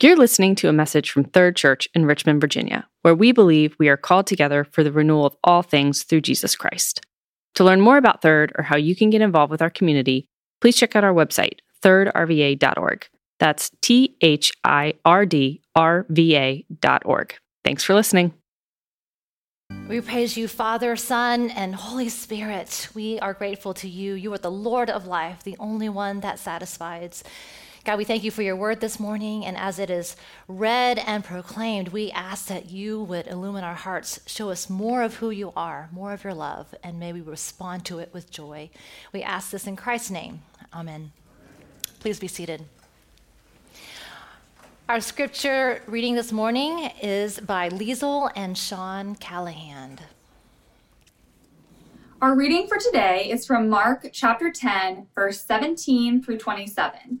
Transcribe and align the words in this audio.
You're 0.00 0.16
listening 0.16 0.54
to 0.56 0.68
a 0.68 0.72
message 0.72 1.10
from 1.10 1.24
Third 1.24 1.56
Church 1.56 1.88
in 1.92 2.06
Richmond, 2.06 2.40
Virginia, 2.40 2.86
where 3.02 3.16
we 3.16 3.32
believe 3.32 3.74
we 3.80 3.88
are 3.88 3.96
called 3.96 4.28
together 4.28 4.62
for 4.62 4.84
the 4.84 4.92
renewal 4.92 5.26
of 5.26 5.34
all 5.42 5.62
things 5.62 6.04
through 6.04 6.20
Jesus 6.20 6.54
Christ. 6.54 7.04
To 7.56 7.64
learn 7.64 7.80
more 7.80 7.96
about 7.96 8.22
Third 8.22 8.52
or 8.56 8.62
how 8.62 8.76
you 8.76 8.94
can 8.94 9.10
get 9.10 9.22
involved 9.22 9.50
with 9.50 9.60
our 9.60 9.70
community, 9.70 10.28
please 10.60 10.76
check 10.76 10.94
out 10.94 11.02
our 11.02 11.12
website, 11.12 11.58
thirdrva.org. 11.82 13.08
That's 13.40 13.72
T 13.82 14.16
H 14.20 14.52
I 14.62 14.94
R 15.04 15.26
D 15.26 15.62
R 15.74 16.06
V 16.08 16.36
A.org. 16.36 17.34
Thanks 17.64 17.82
for 17.82 17.94
listening. 17.94 18.34
We 19.88 20.00
praise 20.00 20.36
you, 20.36 20.46
Father, 20.46 20.94
Son, 20.94 21.50
and 21.50 21.74
Holy 21.74 22.08
Spirit. 22.08 22.88
We 22.94 23.18
are 23.18 23.34
grateful 23.34 23.74
to 23.74 23.88
you. 23.88 24.14
You 24.14 24.32
are 24.32 24.38
the 24.38 24.48
Lord 24.48 24.90
of 24.90 25.08
life, 25.08 25.42
the 25.42 25.56
only 25.58 25.88
one 25.88 26.20
that 26.20 26.38
satisfies. 26.38 27.24
God, 27.84 27.96
we 27.96 28.04
thank 28.04 28.24
you 28.24 28.30
for 28.30 28.42
your 28.42 28.56
word 28.56 28.80
this 28.80 29.00
morning. 29.00 29.46
And 29.46 29.56
as 29.56 29.78
it 29.78 29.88
is 29.88 30.16
read 30.46 30.98
and 30.98 31.24
proclaimed, 31.24 31.88
we 31.88 32.10
ask 32.10 32.46
that 32.48 32.70
you 32.70 33.02
would 33.02 33.26
illumine 33.26 33.64
our 33.64 33.74
hearts, 33.74 34.20
show 34.26 34.50
us 34.50 34.68
more 34.68 35.02
of 35.02 35.16
who 35.16 35.30
you 35.30 35.52
are, 35.56 35.88
more 35.92 36.12
of 36.12 36.24
your 36.24 36.34
love, 36.34 36.74
and 36.82 36.98
may 36.98 37.12
we 37.12 37.20
respond 37.20 37.84
to 37.86 37.98
it 37.98 38.10
with 38.12 38.30
joy. 38.30 38.68
We 39.12 39.22
ask 39.22 39.50
this 39.50 39.66
in 39.66 39.76
Christ's 39.76 40.10
name. 40.10 40.42
Amen. 40.74 41.12
Please 42.00 42.18
be 42.18 42.28
seated. 42.28 42.64
Our 44.88 45.00
scripture 45.00 45.82
reading 45.86 46.14
this 46.14 46.32
morning 46.32 46.90
is 47.02 47.40
by 47.40 47.68
Liesel 47.68 48.30
and 48.34 48.56
Sean 48.56 49.14
Callahan. 49.14 50.00
Our 52.20 52.34
reading 52.34 52.66
for 52.66 52.78
today 52.78 53.30
is 53.30 53.46
from 53.46 53.68
Mark 53.68 54.08
chapter 54.12 54.50
10, 54.50 55.06
verse 55.14 55.44
17 55.44 56.22
through 56.22 56.38
27. 56.38 57.20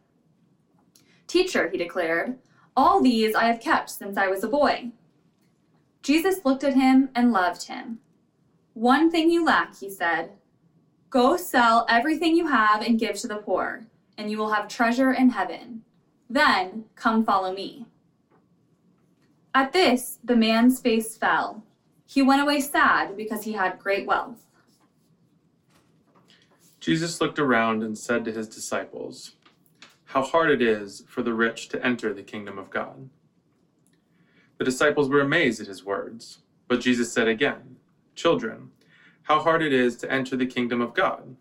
Teacher, 1.31 1.69
he 1.69 1.77
declared, 1.77 2.37
all 2.75 3.01
these 3.01 3.35
I 3.35 3.45
have 3.45 3.61
kept 3.61 3.89
since 3.89 4.17
I 4.17 4.27
was 4.27 4.43
a 4.43 4.49
boy. 4.49 4.91
Jesus 6.03 6.43
looked 6.43 6.65
at 6.65 6.73
him 6.73 7.07
and 7.15 7.31
loved 7.31 7.67
him. 7.67 7.99
One 8.73 9.09
thing 9.09 9.31
you 9.31 9.45
lack, 9.45 9.77
he 9.77 9.89
said. 9.89 10.31
Go 11.09 11.37
sell 11.37 11.85
everything 11.87 12.35
you 12.35 12.47
have 12.47 12.81
and 12.81 12.99
give 12.99 13.15
to 13.19 13.29
the 13.29 13.37
poor, 13.37 13.85
and 14.17 14.29
you 14.29 14.37
will 14.37 14.51
have 14.51 14.67
treasure 14.67 15.13
in 15.13 15.29
heaven. 15.29 15.83
Then 16.29 16.83
come 16.95 17.23
follow 17.23 17.53
me. 17.53 17.85
At 19.55 19.71
this, 19.71 20.19
the 20.21 20.35
man's 20.35 20.81
face 20.81 21.15
fell. 21.15 21.63
He 22.05 22.21
went 22.21 22.41
away 22.41 22.59
sad 22.59 23.15
because 23.15 23.43
he 23.43 23.53
had 23.53 23.79
great 23.79 24.05
wealth. 24.05 24.43
Jesus 26.81 27.21
looked 27.21 27.39
around 27.39 27.83
and 27.83 27.97
said 27.97 28.25
to 28.25 28.33
his 28.33 28.49
disciples, 28.49 29.35
how 30.11 30.21
hard 30.21 30.51
it 30.51 30.61
is 30.61 31.05
for 31.07 31.21
the 31.23 31.33
rich 31.33 31.69
to 31.69 31.85
enter 31.85 32.13
the 32.13 32.21
kingdom 32.21 32.59
of 32.59 32.69
God. 32.69 33.09
The 34.57 34.65
disciples 34.65 35.07
were 35.07 35.21
amazed 35.21 35.61
at 35.61 35.67
his 35.67 35.85
words, 35.85 36.39
but 36.67 36.81
Jesus 36.81 37.13
said 37.13 37.29
again, 37.29 37.77
Children, 38.13 38.71
how 39.23 39.39
hard 39.39 39.63
it 39.63 39.71
is 39.71 39.95
to 39.97 40.11
enter 40.11 40.35
the 40.35 40.45
kingdom 40.45 40.81
of 40.81 40.93
God. 40.93 41.37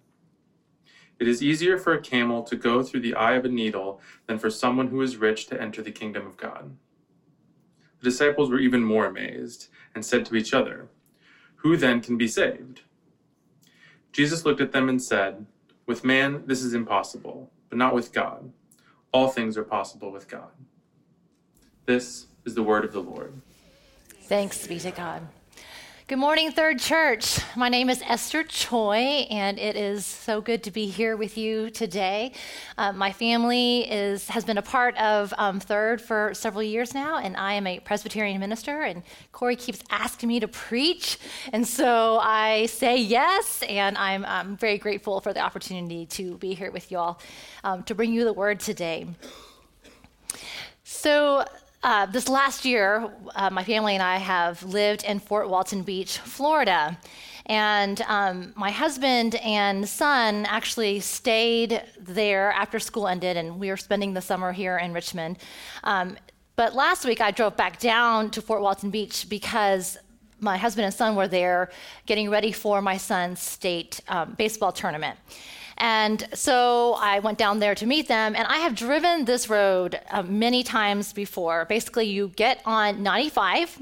It 1.18 1.26
is 1.26 1.42
easier 1.42 1.78
for 1.78 1.94
a 1.94 2.00
camel 2.00 2.44
to 2.44 2.54
go 2.54 2.84
through 2.84 3.00
the 3.00 3.16
eye 3.16 3.34
of 3.34 3.44
a 3.44 3.48
needle 3.48 4.00
than 4.28 4.38
for 4.38 4.50
someone 4.50 4.86
who 4.86 5.02
is 5.02 5.16
rich 5.16 5.48
to 5.48 5.60
enter 5.60 5.82
the 5.82 5.90
kingdom 5.90 6.24
of 6.24 6.36
God. 6.36 6.76
The 7.98 8.04
disciples 8.04 8.50
were 8.50 8.60
even 8.60 8.84
more 8.84 9.06
amazed 9.06 9.66
and 9.96 10.04
said 10.04 10.24
to 10.26 10.36
each 10.36 10.54
other, 10.54 10.86
Who 11.56 11.76
then 11.76 12.00
can 12.00 12.16
be 12.16 12.28
saved? 12.28 12.82
Jesus 14.12 14.44
looked 14.44 14.60
at 14.60 14.70
them 14.70 14.88
and 14.88 15.02
said, 15.02 15.44
With 15.86 16.04
man 16.04 16.44
this 16.46 16.62
is 16.62 16.72
impossible, 16.72 17.50
but 17.68 17.76
not 17.76 17.96
with 17.96 18.12
God 18.12 18.52
all 19.12 19.28
things 19.28 19.56
are 19.56 19.64
possible 19.64 20.10
with 20.10 20.28
God. 20.28 20.50
This 21.86 22.26
is 22.44 22.54
the 22.54 22.62
word 22.62 22.84
of 22.84 22.92
the 22.92 23.00
Lord. 23.00 23.40
Thanks 24.24 24.66
be 24.66 24.78
to 24.80 24.90
God. 24.90 25.26
Good 26.10 26.18
morning, 26.18 26.50
Third 26.50 26.80
Church. 26.80 27.38
My 27.54 27.68
name 27.68 27.88
is 27.88 28.02
Esther 28.04 28.42
Choi, 28.42 29.28
and 29.30 29.60
it 29.60 29.76
is 29.76 30.04
so 30.04 30.40
good 30.40 30.64
to 30.64 30.72
be 30.72 30.86
here 30.86 31.16
with 31.16 31.38
you 31.38 31.70
today. 31.70 32.32
Uh, 32.76 32.90
my 32.90 33.12
family 33.12 33.88
is 33.88 34.26
has 34.26 34.44
been 34.44 34.58
a 34.58 34.62
part 34.62 34.98
of 34.98 35.32
um, 35.38 35.60
Third 35.60 36.00
for 36.00 36.34
several 36.34 36.64
years 36.64 36.94
now, 36.94 37.18
and 37.18 37.36
I 37.36 37.52
am 37.52 37.64
a 37.64 37.78
Presbyterian 37.78 38.40
minister. 38.40 38.82
And 38.82 39.04
Corey 39.30 39.54
keeps 39.54 39.84
asking 39.88 40.30
me 40.30 40.40
to 40.40 40.48
preach, 40.48 41.16
and 41.52 41.64
so 41.64 42.18
I 42.18 42.66
say 42.66 42.96
yes, 42.96 43.62
and 43.68 43.96
I'm, 43.96 44.24
I'm 44.24 44.56
very 44.56 44.78
grateful 44.78 45.20
for 45.20 45.32
the 45.32 45.38
opportunity 45.38 46.06
to 46.06 46.36
be 46.38 46.54
here 46.54 46.72
with 46.72 46.90
y'all 46.90 47.20
um, 47.62 47.84
to 47.84 47.94
bring 47.94 48.12
you 48.12 48.24
the 48.24 48.32
word 48.32 48.58
today. 48.58 49.06
So, 50.82 51.44
uh, 51.82 52.06
this 52.06 52.28
last 52.28 52.64
year, 52.64 53.10
uh, 53.34 53.50
my 53.50 53.64
family 53.64 53.94
and 53.94 54.02
I 54.02 54.18
have 54.18 54.62
lived 54.62 55.04
in 55.04 55.18
Fort 55.18 55.48
Walton 55.48 55.82
Beach, 55.82 56.18
Florida. 56.18 56.98
And 57.46 58.02
um, 58.02 58.52
my 58.54 58.70
husband 58.70 59.34
and 59.36 59.88
son 59.88 60.44
actually 60.46 61.00
stayed 61.00 61.82
there 61.98 62.52
after 62.52 62.78
school 62.78 63.08
ended, 63.08 63.36
and 63.36 63.58
we 63.58 63.70
were 63.70 63.76
spending 63.76 64.12
the 64.14 64.20
summer 64.20 64.52
here 64.52 64.76
in 64.76 64.92
Richmond. 64.92 65.38
Um, 65.82 66.16
but 66.54 66.74
last 66.74 67.04
week, 67.06 67.20
I 67.20 67.30
drove 67.30 67.56
back 67.56 67.80
down 67.80 68.30
to 68.32 68.42
Fort 68.42 68.60
Walton 68.60 68.90
Beach 68.90 69.26
because 69.28 69.96
my 70.38 70.58
husband 70.58 70.84
and 70.84 70.94
son 70.94 71.16
were 71.16 71.28
there 71.28 71.70
getting 72.06 72.30
ready 72.30 72.52
for 72.52 72.82
my 72.82 72.98
son's 72.98 73.40
state 73.40 74.00
um, 74.08 74.34
baseball 74.36 74.70
tournament. 74.70 75.18
And 75.80 76.28
so 76.34 76.94
I 76.98 77.20
went 77.20 77.38
down 77.38 77.58
there 77.58 77.74
to 77.74 77.86
meet 77.86 78.06
them, 78.06 78.36
and 78.36 78.46
I 78.46 78.58
have 78.58 78.74
driven 78.74 79.24
this 79.24 79.48
road 79.48 79.98
uh, 80.10 80.22
many 80.22 80.62
times 80.62 81.14
before. 81.14 81.64
Basically, 81.64 82.04
you 82.06 82.28
get 82.36 82.60
on 82.66 83.02
95 83.02 83.80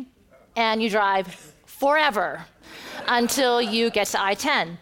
and 0.54 0.80
you 0.80 0.88
drive 0.90 1.26
forever 1.66 2.46
until 3.08 3.60
you 3.60 3.90
get 3.90 4.06
to 4.08 4.22
I 4.22 4.34
10. 4.34 4.78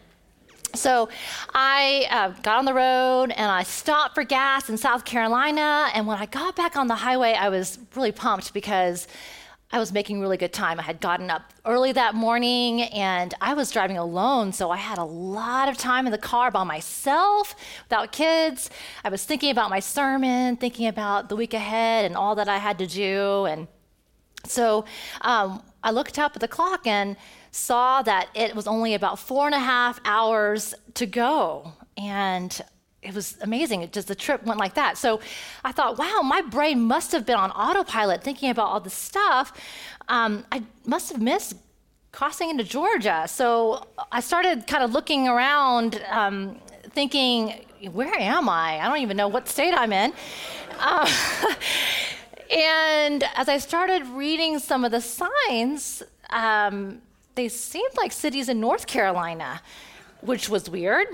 So 0.75 1.09
I 1.55 2.07
uh, 2.11 2.29
got 2.41 2.59
on 2.59 2.65
the 2.65 2.73
road 2.73 3.31
and 3.31 3.51
I 3.51 3.63
stopped 3.63 4.13
for 4.13 4.23
gas 4.23 4.69
in 4.69 4.77
South 4.77 5.03
Carolina. 5.03 5.89
And 5.95 6.05
when 6.05 6.19
I 6.19 6.27
got 6.27 6.55
back 6.55 6.75
on 6.75 6.87
the 6.87 6.95
highway, 6.95 7.33
I 7.33 7.49
was 7.49 7.79
really 7.95 8.11
pumped 8.11 8.53
because 8.53 9.07
I 9.69 9.79
was 9.79 9.91
making 9.91 10.21
really 10.21 10.37
good 10.37 10.53
time. 10.53 10.79
I 10.79 10.83
had 10.83 11.01
gotten 11.01 11.29
up 11.29 11.51
early 11.65 11.91
that 11.91 12.15
morning 12.15 12.83
and 12.83 13.33
I 13.41 13.53
was 13.53 13.69
driving 13.69 13.97
alone, 13.97 14.53
so 14.53 14.71
I 14.71 14.77
had 14.77 14.97
a 14.97 15.03
lot 15.03 15.67
of 15.67 15.77
time 15.77 16.05
in 16.05 16.13
the 16.13 16.17
car 16.17 16.51
by 16.51 16.63
myself 16.63 17.53
without 17.83 18.13
kids. 18.13 18.69
I 19.03 19.09
was 19.09 19.25
thinking 19.25 19.51
about 19.51 19.69
my 19.69 19.81
sermon, 19.81 20.55
thinking 20.55 20.87
about 20.87 21.27
the 21.27 21.35
week 21.35 21.53
ahead 21.53 22.05
and 22.05 22.15
all 22.15 22.35
that 22.35 22.47
I 22.47 22.59
had 22.59 22.77
to 22.77 22.87
do. 22.87 23.45
And 23.45 23.67
so 24.45 24.85
um, 25.19 25.61
I 25.83 25.91
looked 25.91 26.17
up 26.17 26.31
at 26.35 26.39
the 26.39 26.47
clock 26.47 26.87
and 26.87 27.17
saw 27.51 28.01
that 28.03 28.29
it 28.35 28.55
was 28.55 28.67
only 28.67 28.93
about 28.93 29.19
four 29.19 29.47
and 29.47 29.55
a 29.55 29.59
half 29.59 29.99
hours 30.05 30.75
to 30.93 31.05
go. 31.05 31.73
And 31.97 32.61
it 33.07 33.13
was 33.13 33.37
amazing. 33.41 33.83
It 33.83 33.93
just 33.93 34.09
the 34.09 34.15
trip 34.15 34.43
went 34.43 34.59
like 34.59 34.73
that. 34.73 34.97
So 34.97 35.21
I 35.63 35.71
thought, 35.71 35.97
wow, 35.97 36.21
my 36.23 36.41
brain 36.41 36.81
must 36.81 37.13
have 37.13 37.25
been 37.25 37.37
on 37.37 37.51
autopilot 37.51 38.21
thinking 38.21 38.49
about 38.49 38.67
all 38.67 38.79
this 38.81 38.93
stuff. 38.93 39.53
Um, 40.09 40.45
I 40.51 40.63
must 40.85 41.11
have 41.13 41.21
missed 41.21 41.55
crossing 42.11 42.49
into 42.49 42.65
Georgia. 42.65 43.23
So 43.27 43.87
I 44.11 44.19
started 44.19 44.67
kind 44.67 44.83
of 44.83 44.91
looking 44.91 45.27
around, 45.27 46.03
um, 46.09 46.59
thinking, 46.91 47.65
where 47.91 48.13
am 48.19 48.49
I? 48.49 48.79
I 48.79 48.87
don't 48.89 48.99
even 48.99 49.15
know 49.15 49.29
what 49.29 49.47
state 49.47 49.73
I'm 49.73 49.93
in. 49.93 50.11
Uh, 50.77 51.09
and 52.55 53.23
as 53.35 53.47
I 53.47 53.57
started 53.57 54.05
reading 54.07 54.59
some 54.59 54.83
of 54.83 54.91
the 54.91 55.01
signs, 55.01 56.03
um, 56.29 57.01
they 57.35 57.47
seemed 57.47 57.91
like 57.95 58.11
cities 58.11 58.49
in 58.49 58.59
North 58.59 58.85
Carolina, 58.85 59.61
which 60.21 60.49
was 60.49 60.69
weird 60.69 61.07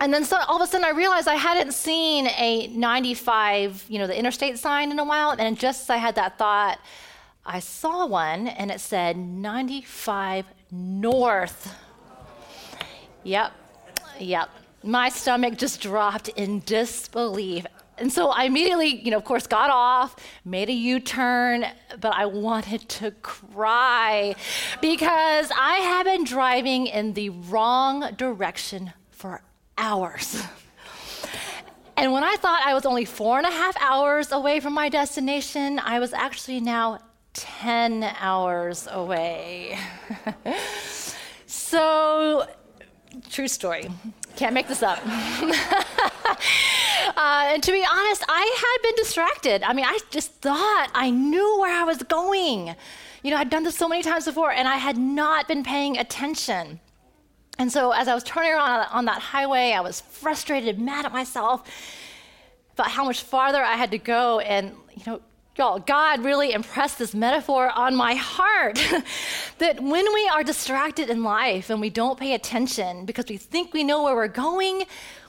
and 0.00 0.12
then 0.12 0.24
so 0.24 0.38
all 0.48 0.56
of 0.56 0.62
a 0.62 0.66
sudden 0.66 0.84
I 0.84 0.90
realized 0.90 1.28
I 1.28 1.36
hadn't 1.36 1.72
seen 1.72 2.26
a 2.26 2.66
95, 2.68 3.84
you 3.88 3.98
know, 3.98 4.06
the 4.06 4.18
interstate 4.18 4.58
sign 4.58 4.90
in 4.90 4.98
a 4.98 5.04
while. 5.04 5.34
And 5.38 5.58
just 5.58 5.82
as 5.82 5.90
I 5.90 5.96
had 5.96 6.16
that 6.16 6.38
thought, 6.38 6.80
I 7.44 7.60
saw 7.60 8.06
one 8.06 8.48
and 8.48 8.70
it 8.70 8.80
said 8.80 9.16
95 9.16 10.46
North. 10.70 11.74
Yep, 13.24 13.52
yep. 14.18 14.50
My 14.82 15.08
stomach 15.08 15.56
just 15.58 15.80
dropped 15.80 16.28
in 16.28 16.60
disbelief. 16.60 17.66
and 17.98 18.12
so 18.12 18.30
I 18.30 18.44
immediately, 18.44 19.00
you 19.04 19.10
know, 19.12 19.18
of 19.18 19.24
course, 19.24 19.46
got 19.46 19.70
off, 19.70 20.16
made 20.44 20.68
a 20.68 20.72
U 20.72 20.98
turn, 20.98 21.66
but 22.00 22.14
I 22.14 22.26
wanted 22.26 22.88
to 22.88 23.12
cry 23.22 24.34
because 24.80 25.52
I 25.56 25.76
had 25.76 26.04
been 26.04 26.24
driving 26.24 26.88
in 26.88 27.12
the 27.12 27.28
wrong 27.28 28.14
direction 28.16 28.92
hours. 29.78 30.42
And 31.96 32.12
when 32.12 32.24
I 32.24 32.36
thought 32.36 32.62
I 32.64 32.74
was 32.74 32.86
only 32.86 33.04
four 33.04 33.38
and 33.38 33.46
a 33.46 33.50
half 33.50 33.76
hours 33.80 34.32
away 34.32 34.60
from 34.60 34.72
my 34.72 34.88
destination, 34.88 35.78
I 35.78 35.98
was 36.00 36.12
actually 36.12 36.60
now 36.60 36.98
10 37.34 38.02
hours 38.18 38.88
away. 38.90 39.78
so, 41.46 42.46
true 43.30 43.48
story. 43.48 43.90
Can't 44.36 44.54
make 44.54 44.68
this 44.68 44.82
up. 44.82 44.98
uh, 45.06 46.34
and 47.16 47.62
to 47.62 47.70
be 47.72 47.84
honest, 47.88 48.24
I 48.28 48.56
had 48.56 48.82
been 48.82 48.96
distracted. 48.96 49.62
I 49.62 49.72
mean, 49.72 49.84
I 49.84 49.98
just 50.10 50.32
thought 50.40 50.88
I 50.94 51.10
knew 51.10 51.60
where 51.60 51.74
I 51.78 51.84
was 51.84 52.02
going. 52.02 52.74
You 53.22 53.30
know, 53.30 53.36
I'd 53.36 53.50
done 53.50 53.62
this 53.62 53.76
so 53.76 53.88
many 53.88 54.02
times 54.02 54.24
before, 54.24 54.50
and 54.50 54.66
I 54.66 54.76
had 54.76 54.96
not 54.96 55.46
been 55.46 55.62
paying 55.62 55.98
attention. 55.98 56.80
And 57.62 57.70
so, 57.70 57.92
as 57.92 58.08
I 58.08 58.14
was 58.14 58.24
turning 58.24 58.54
around 58.54 58.88
on 58.90 59.04
that 59.04 59.20
highway, 59.20 59.70
I 59.70 59.82
was 59.82 60.00
frustrated, 60.00 60.80
mad 60.80 61.06
at 61.06 61.12
myself 61.12 61.62
about 62.74 62.90
how 62.90 63.04
much 63.04 63.22
farther 63.22 63.62
I 63.62 63.76
had 63.76 63.92
to 63.92 63.98
go. 63.98 64.40
And, 64.40 64.74
you 64.96 65.04
know, 65.06 65.20
y'all, 65.56 65.78
God 65.78 66.24
really 66.24 66.54
impressed 66.54 66.98
this 66.98 67.14
metaphor 67.14 67.70
on 67.70 67.94
my 67.94 68.14
heart 68.14 68.84
that 69.58 69.80
when 69.80 70.12
we 70.12 70.28
are 70.34 70.42
distracted 70.42 71.08
in 71.08 71.22
life 71.22 71.70
and 71.70 71.80
we 71.80 71.88
don't 71.88 72.18
pay 72.18 72.34
attention 72.34 73.06
because 73.06 73.26
we 73.28 73.36
think 73.36 73.72
we 73.72 73.84
know 73.84 74.02
where 74.02 74.16
we're 74.16 74.26
going, 74.26 74.82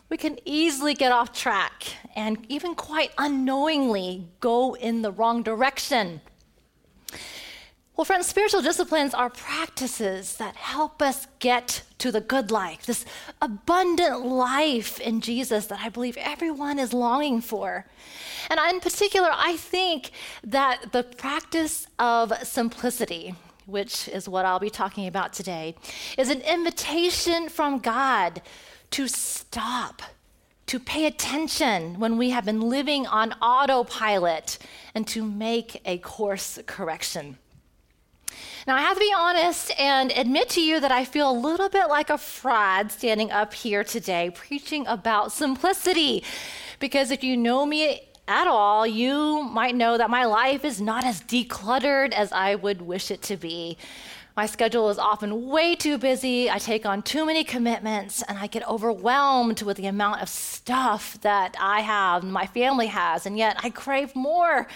we 0.10 0.18
can 0.18 0.40
easily 0.44 0.96
get 0.96 1.12
off 1.12 1.34
track 1.34 1.84
and 2.16 2.44
even 2.50 2.74
quite 2.74 3.12
unknowingly 3.20 4.28
go 4.40 4.74
in 4.74 5.04
the 5.04 5.12
wrong 5.12 5.44
direction. 5.44 6.20
Well, 7.96 8.06
friends, 8.06 8.26
spiritual 8.26 8.64
disciplines 8.64 9.14
are 9.14 9.30
practices 9.30 10.38
that 10.38 10.56
help 10.56 11.00
us 11.00 11.28
get 11.38 11.84
to 12.00 12.12
the 12.12 12.22
good 12.22 12.50
life, 12.50 12.88
this 12.88 13.06
abundant 13.40 14.26
life 14.26 15.00
in 15.00 15.22
Jesus 15.22 15.68
that 15.68 15.80
I 15.80 15.90
believe 15.90 16.18
everyone 16.18 16.80
is 16.80 16.92
longing 16.92 17.40
for. 17.40 17.86
And 18.50 18.60
in 18.74 18.80
particular, 18.80 19.30
I 19.32 19.58
think 19.58 20.10
that 20.44 20.92
the 20.92 21.04
practice 21.04 21.86
of 22.00 22.34
simplicity, 22.42 23.36
which 23.68 24.08
is 24.08 24.28
what 24.28 24.44
I'll 24.44 24.58
be 24.58 24.72
talking 24.72 25.06
about 25.06 25.32
today, 25.32 25.76
is 26.18 26.32
an 26.32 26.42
invitation 26.42 27.48
from 27.48 27.78
God 27.78 28.42
to 28.90 29.08
stop, 29.08 30.02
to 30.66 30.80
pay 30.80 31.06
attention 31.06 32.00
when 32.00 32.18
we 32.18 32.32
have 32.32 32.44
been 32.44 32.62
living 32.62 33.06
on 33.06 33.34
autopilot, 33.34 34.58
and 34.96 35.08
to 35.10 35.24
make 35.24 35.80
a 35.86 36.00
course 36.00 36.58
correction. 36.66 37.38
Now, 38.66 38.78
I 38.78 38.82
have 38.82 38.94
to 38.94 39.00
be 39.02 39.14
honest 39.14 39.78
and 39.78 40.10
admit 40.16 40.48
to 40.52 40.62
you 40.62 40.80
that 40.80 40.92
I 40.92 41.04
feel 41.04 41.30
a 41.30 41.34
little 41.34 41.68
bit 41.68 41.90
like 41.90 42.10
a 42.10 42.18
fraud 42.18 42.94
standing 42.94 43.30
up 43.30 43.54
here 43.54 43.84
today 43.84 44.32
preaching 44.34 44.88
about 44.88 45.34
simplicity. 45.34 46.24
Because 46.80 47.12
if 47.12 47.26
you 47.26 47.36
know 47.36 47.66
me 47.66 48.08
at 48.26 48.48
all, 48.48 48.88
you 48.88 49.44
might 49.44 49.76
know 49.76 49.98
that 49.98 50.10
my 50.10 50.24
life 50.24 50.64
is 50.64 50.80
not 50.80 51.04
as 51.04 51.22
decluttered 51.24 52.14
as 52.14 52.32
I 52.32 52.56
would 52.56 52.82
wish 52.82 53.12
it 53.12 53.22
to 53.24 53.36
be. 53.36 53.78
My 54.38 54.46
schedule 54.46 54.90
is 54.90 54.98
often 54.98 55.50
way 55.50 55.76
too 55.76 55.98
busy. 55.98 56.50
I 56.50 56.58
take 56.58 56.86
on 56.86 57.02
too 57.02 57.26
many 57.26 57.44
commitments 57.44 58.24
and 58.30 58.38
I 58.38 58.48
get 58.48 58.66
overwhelmed 58.66 59.62
with 59.62 59.76
the 59.76 59.88
amount 59.88 60.22
of 60.22 60.30
stuff 60.30 61.20
that 61.20 61.58
I 61.60 61.82
have 61.82 62.24
my 62.24 62.46
family 62.46 62.88
has, 62.88 63.26
and 63.26 63.38
yet 63.38 63.58
I 63.62 63.72
crave 63.72 64.16
more. 64.16 64.70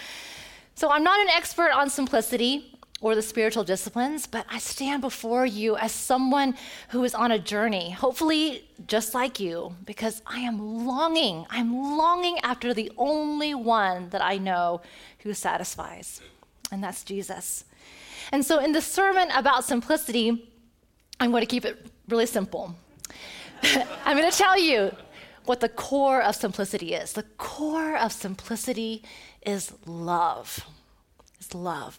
So 0.74 0.90
I'm 0.90 1.02
not 1.02 1.20
an 1.20 1.28
expert 1.30 1.70
on 1.70 1.88
simplicity 1.88 2.77
or 3.00 3.14
the 3.14 3.22
spiritual 3.22 3.62
disciplines, 3.62 4.26
but 4.26 4.44
I 4.50 4.58
stand 4.58 5.02
before 5.02 5.46
you 5.46 5.76
as 5.76 5.92
someone 5.92 6.56
who 6.88 7.04
is 7.04 7.14
on 7.14 7.30
a 7.30 7.38
journey, 7.38 7.92
hopefully 7.92 8.68
just 8.88 9.14
like 9.14 9.38
you, 9.38 9.76
because 9.84 10.20
I 10.26 10.40
am 10.40 10.84
longing. 10.86 11.46
I'm 11.48 11.96
longing 11.96 12.38
after 12.40 12.74
the 12.74 12.90
only 12.98 13.54
one 13.54 14.08
that 14.10 14.22
I 14.22 14.38
know 14.38 14.80
who 15.20 15.32
satisfies, 15.32 16.20
and 16.72 16.82
that's 16.82 17.04
Jesus. 17.04 17.64
And 18.32 18.44
so, 18.44 18.58
in 18.58 18.72
the 18.72 18.82
sermon 18.82 19.30
about 19.30 19.64
simplicity, 19.64 20.50
I'm 21.20 21.30
going 21.30 21.42
to 21.42 21.46
keep 21.46 21.64
it 21.64 21.86
really 22.08 22.26
simple. 22.26 22.74
I'm 24.04 24.16
going 24.16 24.30
to 24.30 24.36
tell 24.36 24.58
you 24.58 24.94
what 25.44 25.60
the 25.60 25.68
core 25.68 26.20
of 26.20 26.34
simplicity 26.34 26.94
is. 26.94 27.12
The 27.12 27.22
core 27.38 27.96
of 27.96 28.12
simplicity 28.12 29.02
is 29.46 29.72
love. 29.86 30.66
It's 31.40 31.54
love. 31.54 31.98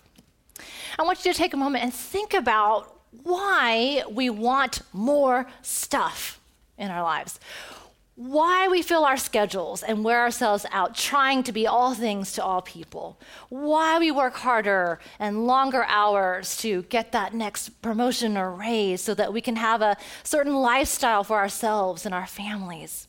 I 0.98 1.04
want 1.04 1.26
you 1.26 1.32
to 1.32 1.38
take 1.38 1.54
a 1.54 1.58
moment 1.58 1.84
and 1.84 1.94
think 1.94 2.34
about 2.34 3.00
why 3.24 4.04
we 4.10 4.30
want 4.30 4.82
more 4.94 5.48
stuff 5.62 6.40
in 6.78 6.92
our 6.92 7.04
lives. 7.04 7.40
Why 8.16 8.68
we 8.68 8.82
fill 8.82 9.06
our 9.06 9.16
schedules 9.16 9.82
and 9.82 10.04
wear 10.04 10.20
ourselves 10.20 10.66
out 10.72 10.94
trying 10.94 11.42
to 11.44 11.54
be 11.54 11.66
all 11.66 11.94
things 11.94 12.34
to 12.34 12.44
all 12.44 12.62
people. 12.62 13.18
Why 13.48 13.98
we 13.98 14.12
work 14.12 14.36
harder 14.36 15.00
and 15.20 15.48
longer 15.48 15.86
hours 15.86 16.58
to 16.58 16.82
get 16.84 17.14
that 17.14 17.34
next 17.34 17.82
promotion 17.82 18.38
or 18.38 18.52
raise 18.52 19.00
so 19.00 19.14
that 19.14 19.32
we 19.32 19.40
can 19.40 19.56
have 19.56 19.82
a 19.82 19.96
certain 20.24 20.56
lifestyle 20.56 21.24
for 21.24 21.38
ourselves 21.38 22.06
and 22.06 22.14
our 22.14 22.28
families. 22.28 23.08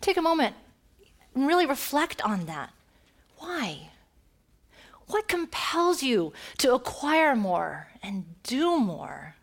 Take 0.00 0.16
a 0.16 0.22
moment 0.22 0.54
and 1.34 1.48
really 1.48 1.66
reflect 1.66 2.22
on 2.22 2.46
that. 2.46 2.72
Why? 3.38 3.90
What 5.06 5.28
compels 5.28 6.02
you 6.02 6.32
to 6.58 6.74
acquire 6.74 7.36
more 7.36 7.88
and 8.02 8.24
do 8.42 8.78
more? 8.78 9.34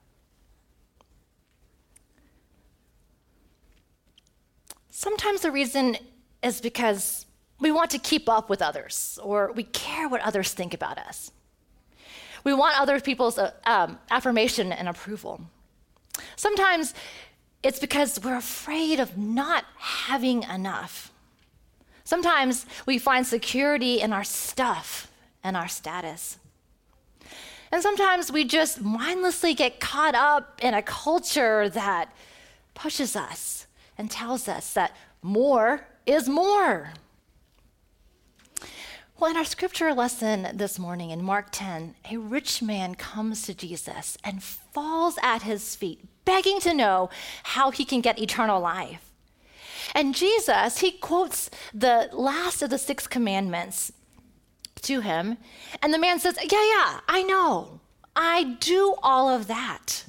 Sometimes 4.89 5.42
the 5.42 5.51
reason 5.51 5.98
is 6.42 6.60
because 6.60 7.25
we 7.60 7.71
want 7.71 7.92
to 7.92 7.98
keep 7.98 8.27
up 8.27 8.50
with 8.50 8.62
others 8.62 9.18
or 9.24 9.51
we 9.54 9.63
care 9.63 10.07
what 10.10 10.21
others 10.21 10.54
think 10.54 10.74
about 10.74 10.98
us. 10.98 11.31
We 12.44 12.54
want 12.54 12.80
other 12.80 13.00
people's 13.00 13.38
uh, 13.38 13.51
um, 13.65 14.00
affirmation 14.12 14.74
and 14.74 14.89
approval. 14.89 15.39
Sometimes 16.36 16.94
it's 17.63 17.80
because 17.80 18.19
we're 18.21 18.36
afraid 18.36 19.00
of 19.00 19.18
not 19.18 19.63
having 19.77 20.44
enough. 20.44 21.12
Sometimes 22.04 22.65
we 22.86 23.00
find 23.00 23.25
security 23.25 24.01
in 24.01 24.12
our 24.12 24.25
stuff 24.25 25.10
and 25.44 25.58
our 25.58 25.68
status. 25.68 26.38
And 27.72 27.82
sometimes 27.82 28.32
we 28.32 28.44
just 28.44 28.82
mindlessly 28.82 29.54
get 29.54 29.80
caught 29.80 30.16
up 30.16 30.60
in 30.62 30.74
a 30.74 30.82
culture 30.82 31.70
that 31.70 32.14
pushes 32.76 33.16
us 33.16 33.66
and 33.98 34.12
tells 34.12 34.48
us 34.48 34.74
that 34.74 34.96
more 35.22 35.88
is 36.06 36.30
more. 36.30 36.94
Well, 39.20 39.32
in 39.32 39.38
our 39.38 39.46
scripture 39.46 39.94
lesson 39.94 40.50
this 40.54 40.78
morning 40.78 41.12
in 41.12 41.24
Mark 41.24 41.48
10, 41.52 41.96
a 42.12 42.18
rich 42.18 42.62
man 42.62 42.94
comes 42.96 43.44
to 43.44 43.54
Jesus 43.54 44.18
and 44.24 44.44
falls 44.44 45.18
at 45.24 45.44
his 45.44 45.76
feet, 45.76 46.04
begging 46.26 46.60
to 46.62 46.74
know 46.74 47.10
how 47.44 47.72
he 47.72 47.86
can 47.86 48.02
get 48.02 48.20
eternal 48.20 48.60
life. 48.60 49.12
And 49.96 50.14
Jesus, 50.14 50.80
he 50.80 50.92
quotes 50.92 51.50
the 51.74 52.10
last 52.12 52.62
of 52.62 52.70
the 52.70 52.78
six 52.78 53.08
commandments 53.08 53.92
to 54.84 55.02
him. 55.02 55.38
And 55.82 55.94
the 55.94 56.00
man 56.00 56.20
says, 56.20 56.38
Yeah, 56.38 56.63
yeah, 56.63 57.00
I 57.08 57.24
know. 57.24 57.80
I 58.16 58.58
do 58.60 58.96
all 59.02 59.30
of 59.30 59.48
that. 59.48 60.06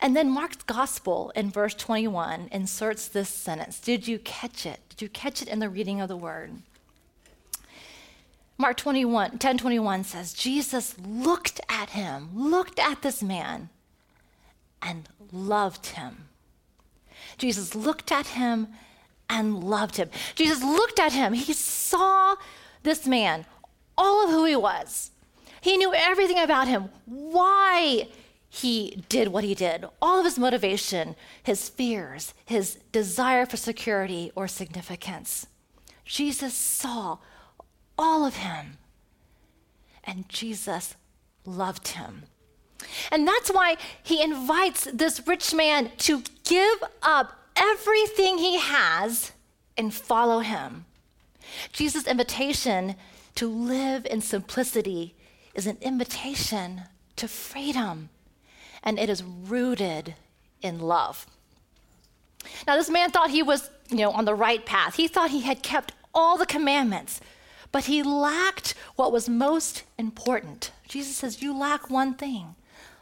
And 0.00 0.16
then 0.16 0.30
Mark's 0.30 0.62
gospel 0.62 1.32
in 1.34 1.50
verse 1.50 1.74
21 1.74 2.48
inserts 2.52 3.08
this 3.08 3.28
sentence 3.28 3.80
Did 3.80 4.08
you 4.08 4.18
catch 4.18 4.64
it? 4.64 4.80
Did 4.88 5.02
you 5.02 5.08
catch 5.08 5.42
it 5.42 5.48
in 5.48 5.58
the 5.58 5.68
reading 5.68 6.00
of 6.00 6.08
the 6.08 6.16
word? 6.16 6.52
Mark 8.56 8.76
21, 8.76 9.38
10 9.38 9.58
21 9.58 10.04
says, 10.04 10.32
Jesus 10.32 10.96
looked 10.98 11.60
at 11.68 11.90
him, 11.90 12.30
looked 12.34 12.80
at 12.80 13.02
this 13.02 13.22
man, 13.22 13.68
and 14.82 15.08
loved 15.32 15.86
him. 15.86 16.28
Jesus 17.36 17.74
looked 17.76 18.10
at 18.10 18.28
him 18.28 18.68
and 19.30 19.62
loved 19.62 19.96
him. 19.96 20.10
Jesus 20.34 20.62
looked 20.62 20.98
at 20.98 21.12
him. 21.12 21.34
He 21.34 21.52
saw 21.52 22.34
this 22.82 23.06
man, 23.06 23.46
all 23.96 24.24
of 24.24 24.30
who 24.30 24.44
he 24.44 24.56
was. 24.56 25.10
He 25.60 25.76
knew 25.76 25.92
everything 25.94 26.38
about 26.38 26.68
him, 26.68 26.90
why 27.06 28.08
he 28.48 29.02
did 29.08 29.28
what 29.28 29.44
he 29.44 29.54
did, 29.54 29.84
all 30.00 30.18
of 30.18 30.24
his 30.24 30.38
motivation, 30.38 31.16
his 31.42 31.68
fears, 31.68 32.32
his 32.44 32.78
desire 32.92 33.44
for 33.44 33.56
security 33.56 34.32
or 34.34 34.48
significance. 34.48 35.46
Jesus 36.04 36.54
saw 36.54 37.18
all 37.98 38.24
of 38.24 38.36
him, 38.36 38.78
and 40.04 40.28
Jesus 40.28 40.94
loved 41.44 41.88
him. 41.88 42.22
And 43.10 43.26
that's 43.26 43.50
why 43.50 43.76
he 44.02 44.22
invites 44.22 44.88
this 44.92 45.26
rich 45.26 45.52
man 45.52 45.90
to 45.98 46.22
give 46.44 46.78
up 47.02 47.32
everything 47.56 48.38
he 48.38 48.58
has 48.58 49.32
and 49.76 49.92
follow 49.92 50.38
him. 50.38 50.86
Jesus' 51.72 52.06
invitation 52.06 52.96
to 53.34 53.48
live 53.48 54.06
in 54.10 54.20
simplicity 54.20 55.14
is 55.54 55.66
an 55.66 55.78
invitation 55.80 56.82
to 57.16 57.28
freedom, 57.28 58.10
and 58.82 58.98
it 58.98 59.08
is 59.08 59.22
rooted 59.22 60.14
in 60.62 60.78
love. 60.78 61.26
Now, 62.66 62.76
this 62.76 62.90
man 62.90 63.10
thought 63.10 63.30
he 63.30 63.42
was, 63.42 63.70
you 63.90 63.98
know, 63.98 64.12
on 64.12 64.24
the 64.24 64.34
right 64.34 64.64
path. 64.64 64.94
He 64.94 65.08
thought 65.08 65.30
he 65.30 65.42
had 65.42 65.62
kept 65.62 65.92
all 66.14 66.36
the 66.36 66.46
commandments, 66.46 67.20
but 67.72 67.84
he 67.84 68.02
lacked 68.02 68.74
what 68.96 69.12
was 69.12 69.28
most 69.28 69.82
important. 69.98 70.72
Jesus 70.88 71.16
says, 71.16 71.42
You 71.42 71.56
lack 71.56 71.90
one 71.90 72.14
thing 72.14 72.54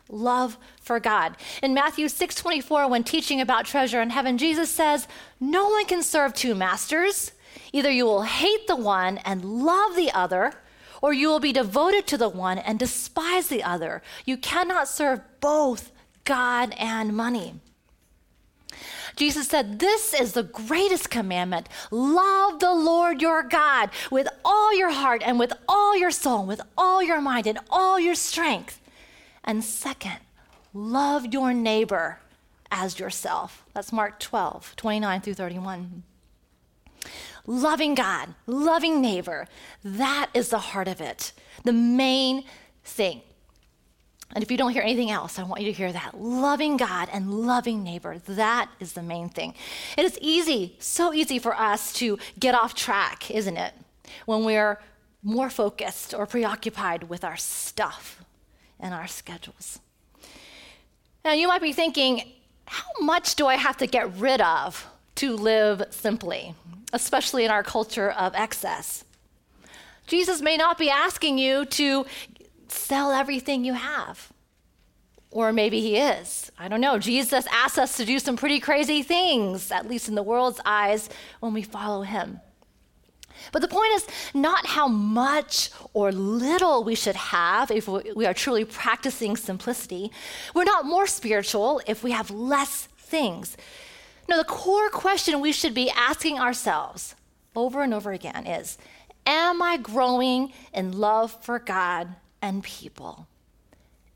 love 0.08 0.56
for 0.80 1.00
God. 1.00 1.36
In 1.62 1.74
Matthew 1.74 2.06
6:24 2.06 2.88
when 2.88 3.04
teaching 3.04 3.40
about 3.40 3.66
treasure 3.66 4.00
in 4.00 4.10
heaven, 4.10 4.38
Jesus 4.38 4.70
says, 4.70 5.08
"No 5.40 5.68
one 5.68 5.84
can 5.86 6.02
serve 6.02 6.34
two 6.34 6.54
masters. 6.54 7.32
Either 7.72 7.90
you 7.90 8.04
will 8.04 8.22
hate 8.22 8.66
the 8.66 8.76
one 8.76 9.18
and 9.18 9.44
love 9.44 9.96
the 9.96 10.10
other, 10.12 10.52
or 11.02 11.12
you 11.12 11.28
will 11.28 11.40
be 11.40 11.52
devoted 11.52 12.06
to 12.06 12.16
the 12.16 12.28
one 12.28 12.58
and 12.58 12.78
despise 12.78 13.48
the 13.48 13.62
other. 13.62 14.02
You 14.24 14.36
cannot 14.36 14.88
serve 14.88 15.20
both 15.40 15.92
God 16.24 16.74
and 16.78 17.16
money." 17.16 17.60
Jesus 19.16 19.48
said, 19.48 19.78
This 19.78 20.12
is 20.12 20.32
the 20.32 20.42
greatest 20.42 21.10
commandment. 21.10 21.68
Love 21.90 22.60
the 22.60 22.74
Lord 22.74 23.22
your 23.22 23.42
God 23.42 23.90
with 24.10 24.28
all 24.44 24.76
your 24.76 24.92
heart 24.92 25.22
and 25.24 25.38
with 25.38 25.52
all 25.66 25.96
your 25.96 26.10
soul, 26.10 26.44
with 26.44 26.60
all 26.76 27.02
your 27.02 27.20
mind 27.20 27.46
and 27.46 27.58
all 27.70 27.98
your 27.98 28.14
strength. 28.14 28.78
And 29.42 29.64
second, 29.64 30.18
love 30.74 31.32
your 31.32 31.54
neighbor 31.54 32.20
as 32.70 32.98
yourself. 32.98 33.64
That's 33.72 33.92
Mark 33.92 34.20
12, 34.20 34.76
29 34.76 35.20
through 35.22 35.34
31. 35.34 36.02
Loving 37.46 37.94
God, 37.94 38.34
loving 38.46 39.00
neighbor, 39.00 39.46
that 39.84 40.30
is 40.34 40.48
the 40.48 40.58
heart 40.58 40.88
of 40.88 41.00
it, 41.00 41.32
the 41.64 41.72
main 41.72 42.44
thing. 42.84 43.22
And 44.34 44.42
if 44.42 44.50
you 44.50 44.56
don't 44.56 44.72
hear 44.72 44.82
anything 44.82 45.10
else, 45.10 45.38
I 45.38 45.44
want 45.44 45.62
you 45.62 45.68
to 45.68 45.76
hear 45.76 45.92
that. 45.92 46.20
Loving 46.20 46.76
God 46.76 47.08
and 47.12 47.46
loving 47.46 47.84
neighbor, 47.84 48.18
that 48.26 48.68
is 48.80 48.92
the 48.92 49.02
main 49.02 49.28
thing. 49.28 49.54
It 49.96 50.04
is 50.04 50.18
easy, 50.20 50.76
so 50.80 51.14
easy 51.14 51.38
for 51.38 51.54
us 51.54 51.92
to 51.94 52.18
get 52.38 52.54
off 52.54 52.74
track, 52.74 53.30
isn't 53.30 53.56
it? 53.56 53.72
When 54.24 54.44
we're 54.44 54.80
more 55.22 55.48
focused 55.48 56.12
or 56.12 56.26
preoccupied 56.26 57.04
with 57.04 57.24
our 57.24 57.36
stuff 57.36 58.24
and 58.80 58.92
our 58.92 59.06
schedules. 59.06 59.78
Now, 61.24 61.32
you 61.32 61.48
might 61.48 61.62
be 61.62 61.72
thinking, 61.72 62.32
how 62.66 62.90
much 63.00 63.36
do 63.36 63.46
I 63.46 63.56
have 63.56 63.76
to 63.78 63.86
get 63.86 64.16
rid 64.16 64.40
of 64.40 64.86
to 65.16 65.34
live 65.36 65.82
simply, 65.90 66.54
especially 66.92 67.44
in 67.44 67.50
our 67.50 67.62
culture 67.62 68.10
of 68.10 68.34
excess? 68.34 69.04
Jesus 70.06 70.40
may 70.40 70.56
not 70.56 70.78
be 70.78 70.88
asking 70.88 71.38
you 71.38 71.64
to 71.64 72.06
sell 72.68 73.10
everything 73.10 73.64
you 73.64 73.74
have. 73.74 74.32
Or 75.30 75.52
maybe 75.52 75.80
he 75.80 75.96
is. 75.98 76.50
I 76.58 76.68
don't 76.68 76.80
know. 76.80 76.98
Jesus 76.98 77.46
asks 77.52 77.76
us 77.76 77.96
to 77.98 78.04
do 78.04 78.18
some 78.18 78.36
pretty 78.36 78.60
crazy 78.60 79.02
things, 79.02 79.70
at 79.70 79.88
least 79.88 80.08
in 80.08 80.14
the 80.14 80.22
world's 80.22 80.60
eyes, 80.64 81.10
when 81.40 81.52
we 81.52 81.62
follow 81.62 82.02
him. 82.02 82.40
But 83.52 83.60
the 83.60 83.68
point 83.68 83.92
is 83.94 84.06
not 84.32 84.66
how 84.66 84.88
much 84.88 85.70
or 85.92 86.10
little 86.10 86.84
we 86.84 86.94
should 86.94 87.16
have 87.16 87.70
if 87.70 87.86
we 87.86 88.24
are 88.24 88.32
truly 88.32 88.64
practicing 88.64 89.36
simplicity. 89.36 90.10
We're 90.54 90.64
not 90.64 90.86
more 90.86 91.06
spiritual 91.06 91.82
if 91.86 92.02
we 92.02 92.12
have 92.12 92.30
less 92.30 92.88
things. 92.96 93.56
No, 94.28 94.36
the 94.38 94.44
core 94.44 94.90
question 94.90 95.40
we 95.40 95.52
should 95.52 95.74
be 95.74 95.90
asking 95.90 96.38
ourselves 96.38 97.14
over 97.54 97.82
and 97.82 97.94
over 97.94 98.12
again 98.12 98.46
is 98.46 98.78
Am 99.26 99.60
I 99.60 99.76
growing 99.76 100.52
in 100.72 100.92
love 100.92 101.36
for 101.44 101.58
God 101.58 102.14
and 102.40 102.62
people? 102.62 103.26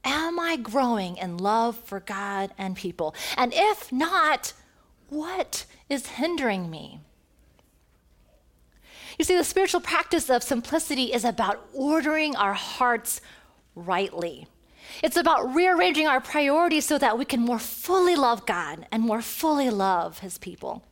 Am 0.04 0.38
I 0.38 0.56
growing 0.56 1.16
in 1.16 1.36
love 1.36 1.76
for 1.76 2.00
God 2.00 2.52
and 2.56 2.76
people? 2.76 3.14
And 3.36 3.52
if 3.54 3.92
not, 3.92 4.52
what 5.08 5.66
is 5.88 6.06
hindering 6.06 6.70
me? 6.70 7.00
You 9.18 9.24
see, 9.24 9.36
the 9.36 9.44
spiritual 9.44 9.80
practice 9.80 10.30
of 10.30 10.42
simplicity 10.42 11.12
is 11.12 11.24
about 11.24 11.68
ordering 11.74 12.36
our 12.36 12.54
hearts 12.54 13.20
rightly. 13.74 14.46
It's 15.02 15.16
about 15.16 15.54
rearranging 15.54 16.06
our 16.06 16.20
priorities 16.20 16.84
so 16.84 16.98
that 16.98 17.18
we 17.18 17.24
can 17.24 17.40
more 17.40 17.58
fully 17.58 18.16
love 18.16 18.46
God 18.46 18.86
and 18.90 19.02
more 19.02 19.22
fully 19.22 19.70
love 19.70 20.20
His 20.20 20.38
people. 20.38 20.84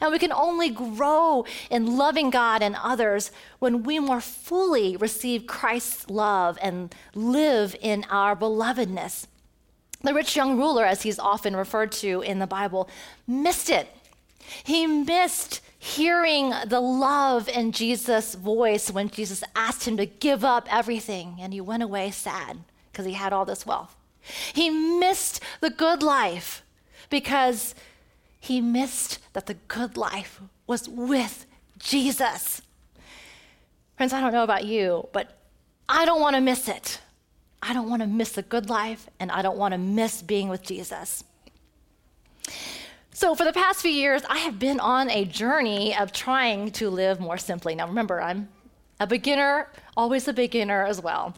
And 0.00 0.12
we 0.12 0.18
can 0.18 0.32
only 0.32 0.70
grow 0.70 1.44
in 1.70 1.96
loving 1.96 2.30
God 2.30 2.62
and 2.62 2.76
others 2.82 3.30
when 3.58 3.82
we 3.82 3.98
more 3.98 4.20
fully 4.20 4.96
receive 4.96 5.46
Christ's 5.46 6.08
love 6.08 6.58
and 6.62 6.94
live 7.14 7.76
in 7.80 8.04
our 8.10 8.34
belovedness. 8.34 9.26
The 10.02 10.14
rich 10.14 10.36
young 10.36 10.56
ruler, 10.56 10.84
as 10.84 11.02
he's 11.02 11.18
often 11.18 11.56
referred 11.56 11.92
to 11.92 12.22
in 12.22 12.38
the 12.38 12.46
Bible, 12.46 12.88
missed 13.26 13.68
it. 13.68 13.88
He 14.64 14.86
missed 14.86 15.60
hearing 15.78 16.52
the 16.66 16.80
love 16.80 17.48
in 17.48 17.72
Jesus' 17.72 18.34
voice 18.34 18.90
when 18.90 19.10
Jesus 19.10 19.44
asked 19.54 19.86
him 19.86 19.96
to 19.96 20.06
give 20.06 20.44
up 20.44 20.66
everything, 20.72 21.36
and 21.40 21.52
he 21.52 21.60
went 21.60 21.82
away 21.82 22.10
sad 22.10 22.58
because 22.98 23.06
he 23.06 23.14
had 23.14 23.32
all 23.32 23.44
this 23.44 23.64
wealth. 23.64 23.94
He 24.52 24.70
missed 24.70 25.40
the 25.60 25.70
good 25.70 26.02
life 26.02 26.64
because 27.10 27.76
he 28.40 28.60
missed 28.60 29.20
that 29.34 29.46
the 29.46 29.54
good 29.54 29.96
life 29.96 30.40
was 30.66 30.88
with 30.88 31.46
Jesus. 31.78 32.60
Friends, 33.96 34.12
I 34.12 34.20
don't 34.20 34.32
know 34.32 34.42
about 34.42 34.64
you, 34.64 35.08
but 35.12 35.38
I 35.88 36.06
don't 36.06 36.20
want 36.20 36.34
to 36.34 36.40
miss 36.40 36.66
it. 36.66 36.98
I 37.62 37.72
don't 37.72 37.88
want 37.88 38.02
to 38.02 38.08
miss 38.08 38.32
the 38.32 38.42
good 38.42 38.68
life, 38.68 39.08
and 39.20 39.30
I 39.30 39.42
don't 39.42 39.56
want 39.56 39.74
to 39.74 39.78
miss 39.78 40.20
being 40.20 40.48
with 40.48 40.64
Jesus. 40.64 41.22
So, 43.12 43.36
for 43.36 43.44
the 43.44 43.52
past 43.52 43.80
few 43.80 43.92
years, 43.92 44.22
I 44.28 44.38
have 44.38 44.58
been 44.58 44.80
on 44.80 45.08
a 45.08 45.24
journey 45.24 45.96
of 45.96 46.10
trying 46.10 46.72
to 46.72 46.90
live 46.90 47.20
more 47.20 47.38
simply. 47.38 47.76
Now, 47.76 47.86
remember, 47.86 48.20
I'm 48.20 48.48
a 49.00 49.06
beginner, 49.06 49.68
always 49.96 50.26
a 50.28 50.32
beginner 50.32 50.84
as 50.84 51.00
well. 51.00 51.34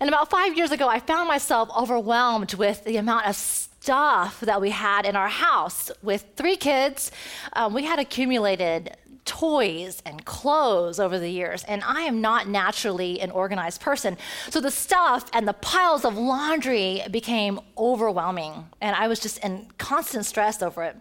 And 0.00 0.08
about 0.08 0.30
five 0.30 0.56
years 0.56 0.70
ago, 0.70 0.88
I 0.88 0.98
found 1.00 1.28
myself 1.28 1.68
overwhelmed 1.76 2.54
with 2.54 2.84
the 2.84 2.96
amount 2.96 3.26
of 3.26 3.36
stuff 3.36 4.40
that 4.40 4.60
we 4.60 4.70
had 4.70 5.04
in 5.04 5.16
our 5.16 5.28
house. 5.28 5.90
With 6.02 6.24
three 6.36 6.56
kids, 6.56 7.10
um, 7.54 7.74
we 7.74 7.84
had 7.84 7.98
accumulated 7.98 8.96
toys 9.24 10.02
and 10.04 10.24
clothes 10.24 10.98
over 10.98 11.18
the 11.18 11.28
years, 11.28 11.64
and 11.64 11.82
I 11.84 12.02
am 12.02 12.20
not 12.20 12.48
naturally 12.48 13.20
an 13.20 13.30
organized 13.30 13.80
person. 13.80 14.16
So 14.50 14.60
the 14.60 14.70
stuff 14.70 15.30
and 15.32 15.46
the 15.46 15.52
piles 15.52 16.04
of 16.04 16.16
laundry 16.16 17.02
became 17.10 17.60
overwhelming, 17.78 18.66
and 18.80 18.96
I 18.96 19.08
was 19.08 19.20
just 19.20 19.38
in 19.38 19.68
constant 19.78 20.26
stress 20.26 20.62
over 20.62 20.82
it. 20.82 20.96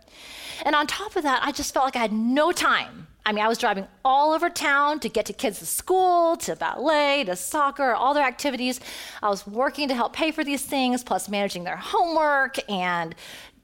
And 0.64 0.76
on 0.76 0.86
top 0.88 1.16
of 1.16 1.24
that, 1.24 1.42
I 1.44 1.52
just 1.52 1.74
felt 1.74 1.86
like 1.86 1.96
I 1.96 2.00
had 2.00 2.14
no 2.14 2.52
time. 2.52 3.08
I 3.26 3.32
mean, 3.34 3.44
I 3.44 3.48
was 3.48 3.60
driving 3.60 3.88
all 4.04 4.34
over 4.34 4.50
town 4.50 5.00
to 5.02 5.10
get 5.10 5.28
to 5.28 5.34
kids 5.34 5.60
to 5.60 5.66
school, 5.66 6.36
to 6.38 6.56
ballet, 6.56 7.24
to 7.26 7.36
soccer, 7.36 7.94
all 7.94 8.14
their 8.14 8.26
activities. 8.26 8.80
I 9.22 9.30
was 9.30 9.46
working 9.46 9.88
to 9.90 9.96
help 9.96 10.14
pay 10.14 10.32
for 10.32 10.44
these 10.44 10.64
things, 10.64 11.04
plus 11.04 11.30
managing 11.30 11.64
their 11.64 11.78
homework 11.78 12.58
and 12.70 13.14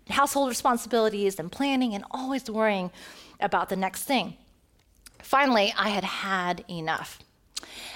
household 0.09 0.49
responsibilities 0.49 1.39
and 1.39 1.51
planning, 1.51 1.95
and 1.95 2.03
always 2.11 2.49
worrying 2.49 2.91
about 3.39 3.69
the 3.69 3.75
next 3.75 4.03
thing. 4.03 4.35
Finally, 5.23 5.73
I 5.77 5.89
had 5.89 6.03
had 6.03 6.63
enough. 6.69 7.19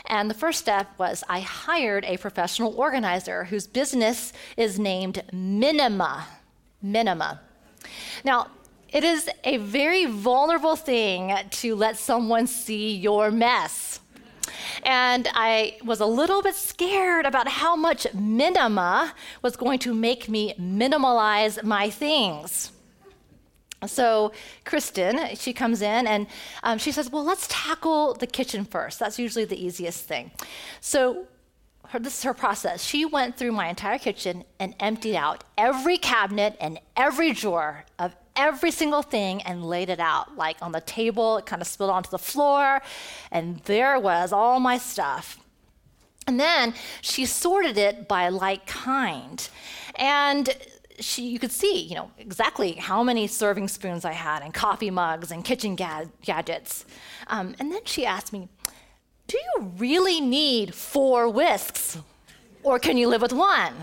And 0.08 0.30
the 0.30 0.36
first 0.36 0.60
step 0.60 0.88
was 0.98 1.24
I 1.30 1.42
hired 1.42 2.06
a 2.06 2.18
professional 2.18 2.74
organizer 2.76 3.46
whose 3.46 3.68
business 3.68 4.34
is 4.58 4.80
named 4.80 5.24
Minima. 5.32 6.28
Minima. 6.82 7.40
Now, 8.24 8.48
it 8.92 9.04
is 9.04 9.30
a 9.44 9.58
very 9.58 10.06
vulnerable 10.06 10.76
thing 10.76 11.34
to 11.50 11.76
let 11.76 11.98
someone 11.98 12.48
see 12.48 12.96
your 12.96 13.32
mess. 13.32 14.00
And 14.84 15.28
I 15.34 15.78
was 15.84 16.00
a 16.00 16.06
little 16.06 16.42
bit 16.42 16.56
scared 16.56 17.26
about 17.26 17.48
how 17.48 17.76
much 17.76 18.06
minima 18.14 19.14
was 19.42 19.56
going 19.56 19.80
to 19.80 19.94
make 19.94 20.28
me 20.28 20.54
minimalize 20.60 21.64
my 21.64 21.90
things. 21.90 22.72
So, 23.88 24.32
Kristen, 24.64 25.36
she 25.36 25.54
comes 25.54 25.82
in 25.82 26.06
and 26.06 26.28
um, 26.62 26.78
she 26.78 26.92
says, 26.92 27.10
Well, 27.12 27.24
let's 27.24 27.48
tackle 27.50 28.14
the 28.14 28.28
kitchen 28.28 28.66
first. 28.66 29.00
That's 29.00 29.18
usually 29.18 29.46
the 29.46 29.64
easiest 29.64 30.06
thing. 30.06 30.32
So, 30.82 31.26
her, 31.88 32.00
this 32.00 32.20
is 32.20 32.24
her 32.24 32.34
process. 32.34 32.84
She 32.84 33.06
went 33.06 33.38
through 33.38 33.54
my 33.54 33.68
entire 33.68 33.98
kitchen 33.98 34.44
and 34.60 34.76
emptied 34.80 35.16
out 35.16 35.44
every 35.58 35.98
cabinet 35.98 36.56
and 36.62 36.80
every 36.96 37.34
drawer 37.34 37.86
of 37.98 38.16
every 38.42 38.72
single 38.72 39.04
thing 39.04 39.42
and 39.44 39.64
laid 39.64 39.90
it 39.90 40.00
out. 40.00 40.36
Like 40.36 40.58
on 40.62 40.72
the 40.72 40.82
table, 40.82 41.38
it 41.38 41.46
kind 41.46 41.62
of 41.62 41.68
spilled 41.68 41.92
onto 41.92 42.10
the 42.10 42.24
floor, 42.32 42.82
and 43.32 43.60
there 43.66 44.00
was 44.00 44.34
all 44.34 44.60
my 44.60 44.78
stuff. 44.78 45.38
And 46.28 46.40
then 46.40 46.74
she 47.02 47.26
sorted 47.26 47.78
it 47.78 48.08
by 48.08 48.30
like 48.30 48.66
kind. 48.66 49.48
And 49.96 50.50
she, 51.00 51.24
you 51.34 51.40
could 51.40 51.52
see, 51.52 51.82
you 51.82 51.96
know, 51.96 52.12
exactly 52.18 52.74
how 52.74 53.04
many 53.04 53.28
serving 53.28 53.68
spoons 53.68 54.06
I 54.06 54.14
had, 54.14 54.44
and 54.44 54.54
coffee 54.54 54.92
mugs, 54.92 55.32
and 55.32 55.44
kitchen 55.44 55.76
ga- 55.76 56.12
gadgets. 56.22 56.86
Um, 57.28 57.56
and 57.60 57.72
then 57.72 57.82
she 57.86 58.06
asked 58.06 58.32
me, 58.34 58.50
"Do 59.28 59.38
you 59.38 59.72
really 59.78 60.20
need 60.22 60.74
four 60.76 61.30
whisks, 61.30 61.98
or 62.64 62.80
can 62.80 62.98
you 62.98 63.08
live 63.08 63.22
with 63.22 63.34
one?" 63.34 63.74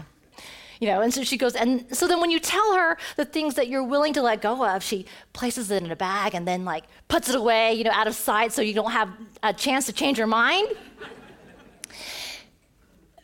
You 0.80 0.88
know, 0.88 1.00
and 1.00 1.12
so 1.12 1.24
she 1.24 1.36
goes, 1.36 1.54
and 1.54 1.84
so 1.96 2.06
then 2.06 2.20
when 2.20 2.30
you 2.30 2.38
tell 2.38 2.74
her 2.76 2.96
the 3.16 3.24
things 3.24 3.54
that 3.56 3.68
you're 3.68 3.82
willing 3.82 4.12
to 4.12 4.22
let 4.22 4.40
go 4.40 4.64
of, 4.64 4.82
she 4.82 5.06
places 5.32 5.70
it 5.70 5.82
in 5.82 5.90
a 5.90 5.96
bag 5.96 6.34
and 6.34 6.46
then 6.46 6.64
like 6.64 6.84
puts 7.08 7.28
it 7.28 7.34
away, 7.34 7.74
you 7.74 7.84
know, 7.84 7.90
out 7.90 8.06
of 8.06 8.14
sight, 8.14 8.52
so 8.52 8.62
you 8.62 8.74
don't 8.74 8.92
have 8.92 9.10
a 9.42 9.52
chance 9.52 9.86
to 9.86 9.92
change 9.92 10.18
your 10.18 10.28
mind. 10.28 10.68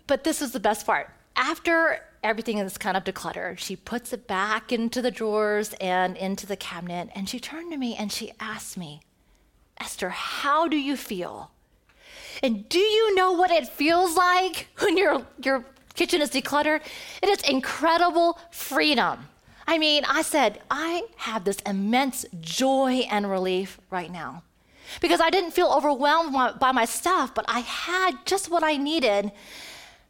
but 0.06 0.24
this 0.24 0.42
is 0.42 0.52
the 0.52 0.60
best 0.60 0.84
part. 0.84 1.10
After 1.36 2.00
everything 2.24 2.58
is 2.58 2.78
kind 2.78 2.96
of 2.96 3.04
decluttered. 3.04 3.58
She 3.58 3.76
puts 3.76 4.12
it 4.12 4.26
back 4.26 4.72
into 4.72 5.02
the 5.02 5.10
drawers 5.10 5.74
and 5.74 6.16
into 6.16 6.46
the 6.46 6.56
cabinet, 6.56 7.10
and 7.14 7.28
she 7.28 7.38
turned 7.38 7.70
to 7.70 7.78
me 7.78 7.94
and 7.94 8.10
she 8.10 8.32
asked 8.40 8.76
me, 8.76 9.02
Esther, 9.78 10.08
how 10.08 10.66
do 10.66 10.76
you 10.76 10.96
feel? 10.96 11.50
And 12.42 12.68
do 12.68 12.78
you 12.78 13.14
know 13.14 13.32
what 13.32 13.50
it 13.50 13.68
feels 13.68 14.16
like 14.16 14.68
when 14.78 14.96
your, 14.96 15.26
your 15.42 15.64
kitchen 15.94 16.20
is 16.20 16.30
decluttered? 16.30 16.80
It 17.22 17.28
is 17.28 17.42
incredible 17.48 18.38
freedom. 18.50 19.28
I 19.66 19.78
mean, 19.78 20.04
I 20.04 20.22
said, 20.22 20.60
I 20.70 21.04
have 21.16 21.44
this 21.44 21.58
immense 21.66 22.26
joy 22.40 23.06
and 23.10 23.30
relief 23.30 23.80
right 23.90 24.12
now 24.12 24.42
because 25.00 25.20
I 25.20 25.30
didn't 25.30 25.52
feel 25.52 25.68
overwhelmed 25.68 26.58
by 26.60 26.72
my 26.72 26.84
stuff, 26.84 27.34
but 27.34 27.46
I 27.48 27.60
had 27.60 28.26
just 28.26 28.50
what 28.50 28.62
I 28.62 28.76
needed. 28.76 29.32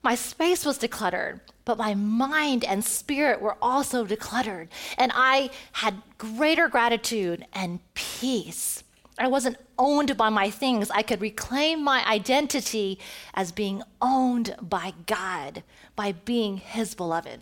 My 0.02 0.16
space 0.16 0.66
was 0.66 0.78
decluttered 0.78 1.40
but 1.64 1.78
my 1.78 1.94
mind 1.94 2.64
and 2.64 2.84
spirit 2.84 3.40
were 3.40 3.56
also 3.60 4.04
decluttered. 4.04 4.68
And 4.98 5.12
I 5.14 5.50
had 5.72 6.02
greater 6.18 6.68
gratitude 6.68 7.46
and 7.52 7.80
peace. 7.94 8.83
I 9.18 9.28
wasn't 9.28 9.58
owned 9.78 10.16
by 10.16 10.28
my 10.28 10.50
things. 10.50 10.90
I 10.90 11.02
could 11.02 11.20
reclaim 11.20 11.82
my 11.82 12.04
identity 12.06 12.98
as 13.34 13.52
being 13.52 13.82
owned 14.02 14.56
by 14.60 14.92
God, 15.06 15.62
by 15.94 16.12
being 16.12 16.56
His 16.56 16.94
beloved. 16.94 17.40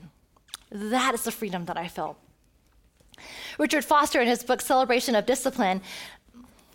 That 0.70 1.14
is 1.14 1.24
the 1.24 1.32
freedom 1.32 1.66
that 1.66 1.76
I 1.76 1.88
felt. 1.88 2.18
Richard 3.58 3.84
Foster, 3.84 4.20
in 4.20 4.26
his 4.26 4.42
book 4.42 4.60
Celebration 4.60 5.14
of 5.14 5.26
Discipline, 5.26 5.82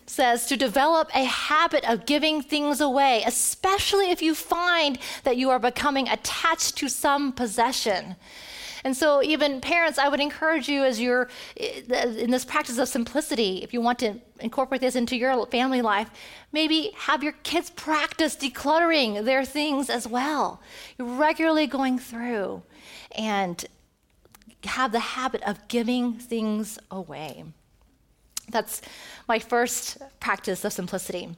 says 0.06 0.46
to 0.46 0.56
develop 0.56 1.10
a 1.14 1.24
habit 1.24 1.88
of 1.88 2.06
giving 2.06 2.40
things 2.42 2.80
away, 2.80 3.22
especially 3.26 4.10
if 4.10 4.22
you 4.22 4.34
find 4.34 4.98
that 5.24 5.36
you 5.36 5.50
are 5.50 5.58
becoming 5.58 6.08
attached 6.08 6.76
to 6.76 6.88
some 6.88 7.32
possession. 7.32 8.16
And 8.84 8.96
so, 8.96 9.22
even 9.22 9.60
parents, 9.60 9.98
I 9.98 10.08
would 10.08 10.20
encourage 10.20 10.68
you 10.68 10.84
as 10.84 11.00
you're 11.00 11.28
eh, 11.56 11.82
in 12.18 12.30
this 12.30 12.44
practice 12.44 12.78
of 12.78 12.88
simplicity, 12.88 13.62
if 13.62 13.72
you 13.72 13.80
want 13.80 13.98
to 14.00 14.14
incorporate 14.40 14.80
this 14.80 14.96
into 14.96 15.16
your 15.16 15.46
family 15.46 15.82
life, 15.82 16.10
maybe 16.52 16.92
have 16.96 17.22
your 17.22 17.32
kids 17.42 17.70
practice 17.70 18.36
decluttering 18.36 19.24
their 19.24 19.44
things 19.44 19.90
as 19.90 20.06
well. 20.06 20.60
You're 20.96 21.08
regularly 21.08 21.66
going 21.66 21.98
through 21.98 22.62
and 23.12 23.64
have 24.64 24.92
the 24.92 25.00
habit 25.00 25.42
of 25.42 25.66
giving 25.68 26.14
things 26.14 26.78
away. 26.90 27.44
That's 28.50 28.80
my 29.28 29.38
first 29.38 29.98
practice 30.20 30.64
of 30.64 30.72
simplicity. 30.72 31.36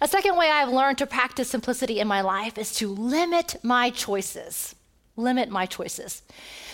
A 0.00 0.08
second 0.08 0.36
way 0.36 0.50
I've 0.50 0.70
learned 0.70 0.98
to 0.98 1.06
practice 1.06 1.48
simplicity 1.50 2.00
in 2.00 2.08
my 2.08 2.22
life 2.22 2.58
is 2.58 2.74
to 2.76 2.88
limit 2.88 3.56
my 3.62 3.90
choices. 3.90 4.74
Limit 5.20 5.50
my 5.50 5.66
choices. 5.66 6.22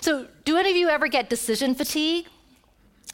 So, 0.01 0.27
do 0.45 0.57
any 0.57 0.71
of 0.71 0.77
you 0.77 0.89
ever 0.89 1.09
get 1.09 1.29
decision 1.29 1.75
fatigue? 1.75 2.27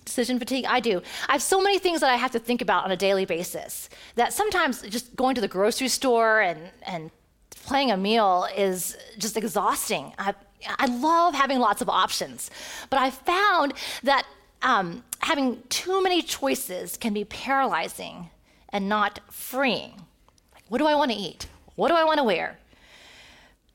Decision 0.05 0.39
fatigue? 0.39 0.65
I 0.69 0.81
do. 0.81 1.01
I 1.29 1.33
have 1.33 1.43
so 1.43 1.61
many 1.61 1.79
things 1.79 2.01
that 2.01 2.11
I 2.11 2.17
have 2.17 2.33
to 2.33 2.39
think 2.39 2.61
about 2.61 2.85
on 2.85 2.91
a 2.91 2.97
daily 2.97 3.25
basis 3.25 3.89
that 4.17 4.33
sometimes 4.33 4.83
just 4.83 5.15
going 5.17 5.35
to 5.37 5.41
the 5.41 5.49
grocery 5.49 5.89
store 5.89 6.41
and, 6.41 6.61
and 6.87 7.11
planning 7.51 7.93
a 7.93 7.97
meal 7.97 8.47
is 8.57 8.97
just 9.19 9.37
exhausting. 9.37 10.13
I, 10.19 10.35
I 10.79 10.87
love 10.87 11.35
having 11.35 11.59
lots 11.59 11.81
of 11.81 11.89
options, 11.89 12.51
but 12.91 12.99
I 12.99 13.11
found 13.11 13.75
that 14.03 14.27
um, 14.63 15.05
having 15.21 15.63
too 15.69 16.03
many 16.03 16.23
choices 16.23 16.97
can 16.97 17.13
be 17.13 17.25
paralyzing 17.25 18.31
and 18.69 18.89
not 18.89 19.21
freeing. 19.31 20.03
what 20.69 20.79
do 20.79 20.87
I 20.87 20.95
want 20.95 21.11
to 21.11 21.17
eat? 21.17 21.47
What 21.77 21.89
do 21.89 21.95
I 21.95 22.05
want 22.05 22.19
to 22.19 22.25
wear? 22.25 22.59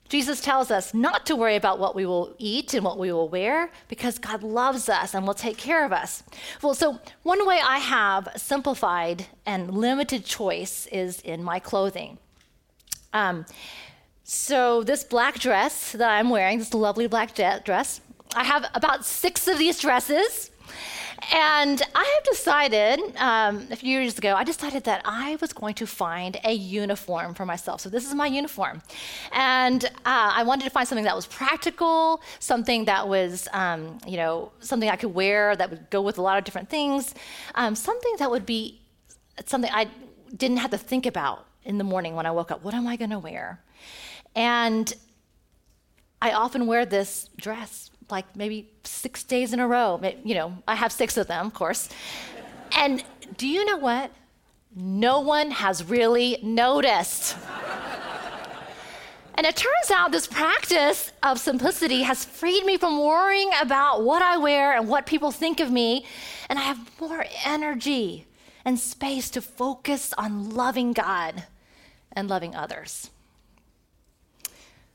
Jesus 0.10 0.42
tells 0.42 0.72
us 0.72 0.94
not 0.94 1.26
to 1.26 1.36
worry 1.36 1.56
about 1.56 1.80
what 1.80 1.96
we 1.96 2.06
will 2.06 2.36
eat 2.38 2.74
and 2.74 2.84
what 2.84 2.98
we 2.98 3.12
will 3.12 3.30
wear 3.30 3.70
because 3.88 4.18
God 4.20 4.44
loves 4.44 4.90
us 4.90 5.14
and 5.14 5.28
will 5.28 5.34
take 5.34 5.58
care 5.58 5.86
of 5.86 5.92
us. 5.92 6.24
Well, 6.62 6.74
so 6.74 7.00
one 7.24 7.46
way 7.46 7.60
I 7.64 7.80
have 7.80 8.30
simplified 8.36 9.28
and 9.46 9.74
limited 9.74 10.26
choice 10.26 10.88
is 10.92 11.22
in 11.22 11.44
my 11.44 11.60
clothing. 11.60 12.18
Um, 13.14 13.46
so, 14.30 14.84
this 14.84 15.06
black 15.06 15.40
dress 15.40 15.94
that 15.94 16.10
I'm 16.10 16.30
wearing, 16.30 16.60
this 16.60 16.74
lovely 16.74 17.08
black 17.08 17.34
dress, 17.34 18.02
I 18.36 18.44
have 18.44 18.66
about 18.74 19.06
six 19.06 19.48
of 19.48 19.58
these 19.58 19.80
dresses. 19.80 20.52
And 21.34 21.82
I 21.96 22.14
have 22.16 22.24
decided, 22.24 23.00
um, 23.18 23.68
a 23.72 23.76
few 23.76 24.00
years 24.00 24.18
ago, 24.18 24.36
I 24.36 24.44
decided 24.44 24.84
that 24.86 25.02
I 25.04 25.38
was 25.42 25.52
going 25.52 25.74
to 25.76 25.88
find 25.88 26.38
a 26.44 26.54
uniform 26.54 27.34
for 27.34 27.46
myself. 27.46 27.82
So 27.82 27.90
this 27.90 28.06
is 28.06 28.14
my 28.14 28.28
uniform. 28.28 28.82
And 29.32 29.84
uh, 29.84 29.90
I 30.06 30.44
wanted 30.44 30.66
to 30.66 30.70
find 30.70 30.88
something 30.88 31.06
that 31.06 31.16
was 31.16 31.26
practical, 31.26 32.22
something 32.40 32.86
that 32.86 33.08
was, 33.08 33.48
um, 33.54 33.98
you 34.08 34.18
know, 34.18 34.52
something 34.60 34.90
I 34.90 34.96
could 34.96 35.14
wear 35.14 35.56
that 35.56 35.70
would 35.70 35.90
go 35.90 36.02
with 36.02 36.18
a 36.18 36.22
lot 36.22 36.38
of 36.38 36.44
different 36.44 36.70
things, 36.70 37.14
um, 37.56 37.76
something 37.76 38.14
that 38.20 38.30
would 38.30 38.46
be 38.46 38.80
something 39.46 39.72
I 39.74 39.88
didn't 40.36 40.58
have 40.58 40.72
to 40.72 40.78
think 40.78 41.06
about 41.06 41.46
in 41.64 41.78
the 41.78 41.84
morning 41.84 42.16
when 42.16 42.26
I 42.26 42.32
woke 42.32 42.52
up. 42.52 42.64
What 42.64 42.74
am 42.74 42.88
I 42.88 42.96
going 42.96 43.12
to 43.12 43.20
wear? 43.20 43.62
And 44.36 44.94
I 46.22 46.32
often 46.32 46.68
wear 46.68 46.86
this 46.86 47.30
dress 47.38 47.92
like 48.10 48.36
maybe 48.36 48.70
six 48.84 49.24
days 49.24 49.54
in 49.54 49.60
a 49.60 49.68
row. 49.68 50.00
You 50.24 50.36
know, 50.36 50.58
I 50.68 50.76
have 50.76 50.92
six 50.92 51.18
of 51.18 51.28
them, 51.28 51.48
of 51.48 51.54
course. 51.54 51.90
And 52.76 53.04
do 53.38 53.48
you 53.48 53.66
know 53.66 53.78
what? 53.78 54.12
No 54.76 55.22
one 55.22 55.52
has 55.52 55.84
really 55.84 56.38
noticed. 56.44 57.36
and 59.36 59.46
it 59.46 59.56
turns 59.56 59.92
out 59.92 60.12
this 60.12 60.28
practice 60.28 61.12
of 61.24 61.40
simplicity 61.40 62.04
has 62.04 62.24
freed 62.24 62.64
me 62.66 62.78
from 62.78 63.00
worrying 63.04 63.50
about 63.62 64.04
what 64.04 64.22
I 64.22 64.38
wear 64.38 64.76
and 64.78 64.88
what 64.88 65.06
people 65.06 65.32
think 65.32 65.60
of 65.60 65.72
me. 65.72 66.06
And 66.50 66.60
I 66.60 66.64
have 66.64 66.80
more 67.00 67.26
energy 67.46 68.28
and 68.64 68.80
space 68.80 69.30
to 69.32 69.42
focus 69.42 70.14
on 70.18 70.52
loving 70.52 70.94
God 70.94 71.46
and 72.12 72.30
loving 72.30 72.56
others. 72.56 73.10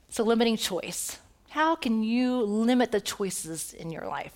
So, 0.09 0.23
limiting 0.25 0.59
choice. 0.59 1.19
How 1.53 1.77
can 1.77 2.03
you 2.03 2.41
limit 2.41 2.93
the 2.93 3.01
choices 3.03 3.75
in 3.75 3.91
your 3.91 4.07
life? 4.07 4.33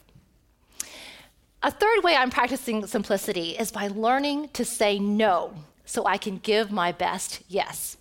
A 1.63 1.71
third 1.71 2.05
way 2.05 2.15
I'm 2.15 2.29
practicing 2.29 2.87
simplicity 2.87 3.53
is 3.53 3.73
by 3.73 3.89
learning 3.89 4.51
to 4.51 4.67
say 4.67 4.99
no 4.99 5.55
so 5.87 6.05
I 6.05 6.19
can 6.19 6.37
give 6.37 6.71
my 6.71 6.93
best 6.93 7.43
yes. 7.49 7.97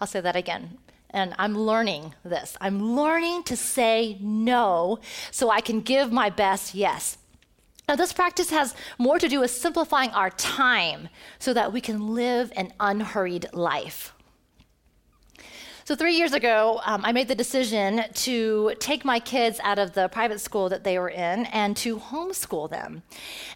I'll 0.00 0.06
say 0.06 0.22
that 0.22 0.36
again. 0.36 0.78
And 1.10 1.34
I'm 1.38 1.54
learning 1.54 2.14
this. 2.24 2.56
I'm 2.62 2.96
learning 2.96 3.42
to 3.42 3.58
say 3.58 4.16
no 4.22 5.00
so 5.30 5.50
I 5.50 5.60
can 5.60 5.82
give 5.82 6.10
my 6.10 6.30
best 6.30 6.74
yes. 6.74 7.18
Now, 7.86 7.96
this 7.96 8.14
practice 8.14 8.48
has 8.48 8.74
more 8.96 9.18
to 9.18 9.28
do 9.28 9.40
with 9.40 9.50
simplifying 9.50 10.08
our 10.12 10.30
time 10.30 11.10
so 11.38 11.52
that 11.52 11.74
we 11.74 11.82
can 11.82 12.14
live 12.14 12.50
an 12.56 12.72
unhurried 12.80 13.52
life. 13.52 14.13
So, 15.86 15.94
three 15.94 16.14
years 16.16 16.32
ago, 16.32 16.80
um, 16.86 17.04
I 17.04 17.12
made 17.12 17.28
the 17.28 17.34
decision 17.34 18.04
to 18.14 18.72
take 18.78 19.04
my 19.04 19.20
kids 19.20 19.60
out 19.62 19.78
of 19.78 19.92
the 19.92 20.08
private 20.08 20.40
school 20.40 20.70
that 20.70 20.82
they 20.82 20.98
were 20.98 21.10
in 21.10 21.44
and 21.44 21.76
to 21.76 21.98
homeschool 21.98 22.70
them. 22.70 23.02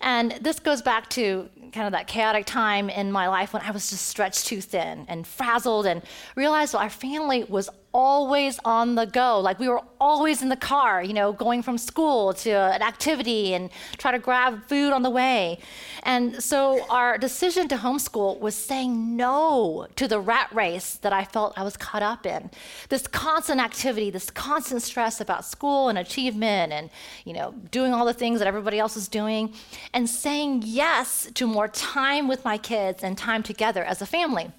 And 0.02 0.32
this 0.42 0.60
goes 0.60 0.82
back 0.82 1.08
to 1.10 1.48
kind 1.72 1.86
of 1.86 1.92
that 1.92 2.06
chaotic 2.06 2.44
time 2.44 2.90
in 2.90 3.10
my 3.10 3.28
life 3.28 3.54
when 3.54 3.62
I 3.62 3.70
was 3.70 3.88
just 3.88 4.08
stretched 4.08 4.46
too 4.46 4.60
thin 4.60 5.06
and 5.08 5.26
frazzled 5.26 5.86
and 5.86 6.02
realized 6.36 6.74
our 6.74 6.90
family 6.90 7.44
was 7.44 7.70
always 7.98 8.60
on 8.64 8.94
the 8.94 9.06
go. 9.06 9.40
Like 9.40 9.58
we 9.58 9.68
were 9.68 9.82
always 10.00 10.40
in 10.40 10.50
the 10.50 10.56
car, 10.56 11.02
you 11.02 11.12
know, 11.12 11.32
going 11.32 11.64
from 11.64 11.76
school 11.76 12.32
to 12.32 12.50
an 12.50 12.80
activity 12.80 13.54
and 13.54 13.70
try 13.96 14.12
to 14.12 14.20
grab 14.20 14.62
food 14.68 14.92
on 14.92 15.02
the 15.02 15.10
way. 15.10 15.58
And 16.04 16.40
so 16.40 16.86
our 16.90 17.18
decision 17.18 17.66
to 17.68 17.76
homeschool 17.76 18.38
was 18.38 18.54
saying 18.54 19.16
no 19.16 19.88
to 19.96 20.06
the 20.06 20.20
rat 20.20 20.48
race 20.54 20.94
that 20.98 21.12
I 21.12 21.24
felt 21.24 21.54
I 21.56 21.64
was 21.64 21.76
caught 21.76 22.04
up 22.04 22.24
in. 22.24 22.50
This 22.88 23.08
constant 23.08 23.60
activity, 23.60 24.10
this 24.10 24.30
constant 24.30 24.82
stress 24.82 25.20
about 25.20 25.44
school 25.44 25.88
and 25.88 25.98
achievement 25.98 26.72
and, 26.72 26.90
you 27.24 27.32
know, 27.32 27.52
doing 27.72 27.92
all 27.92 28.06
the 28.06 28.14
things 28.14 28.38
that 28.38 28.46
everybody 28.46 28.78
else 28.78 28.96
is 28.96 29.08
doing 29.08 29.52
and 29.92 30.08
saying 30.08 30.62
yes 30.64 31.28
to 31.34 31.48
more 31.48 31.66
time 31.66 32.28
with 32.28 32.44
my 32.44 32.58
kids 32.58 33.02
and 33.02 33.18
time 33.18 33.42
together 33.42 33.82
as 33.82 34.00
a 34.00 34.06
family. 34.06 34.52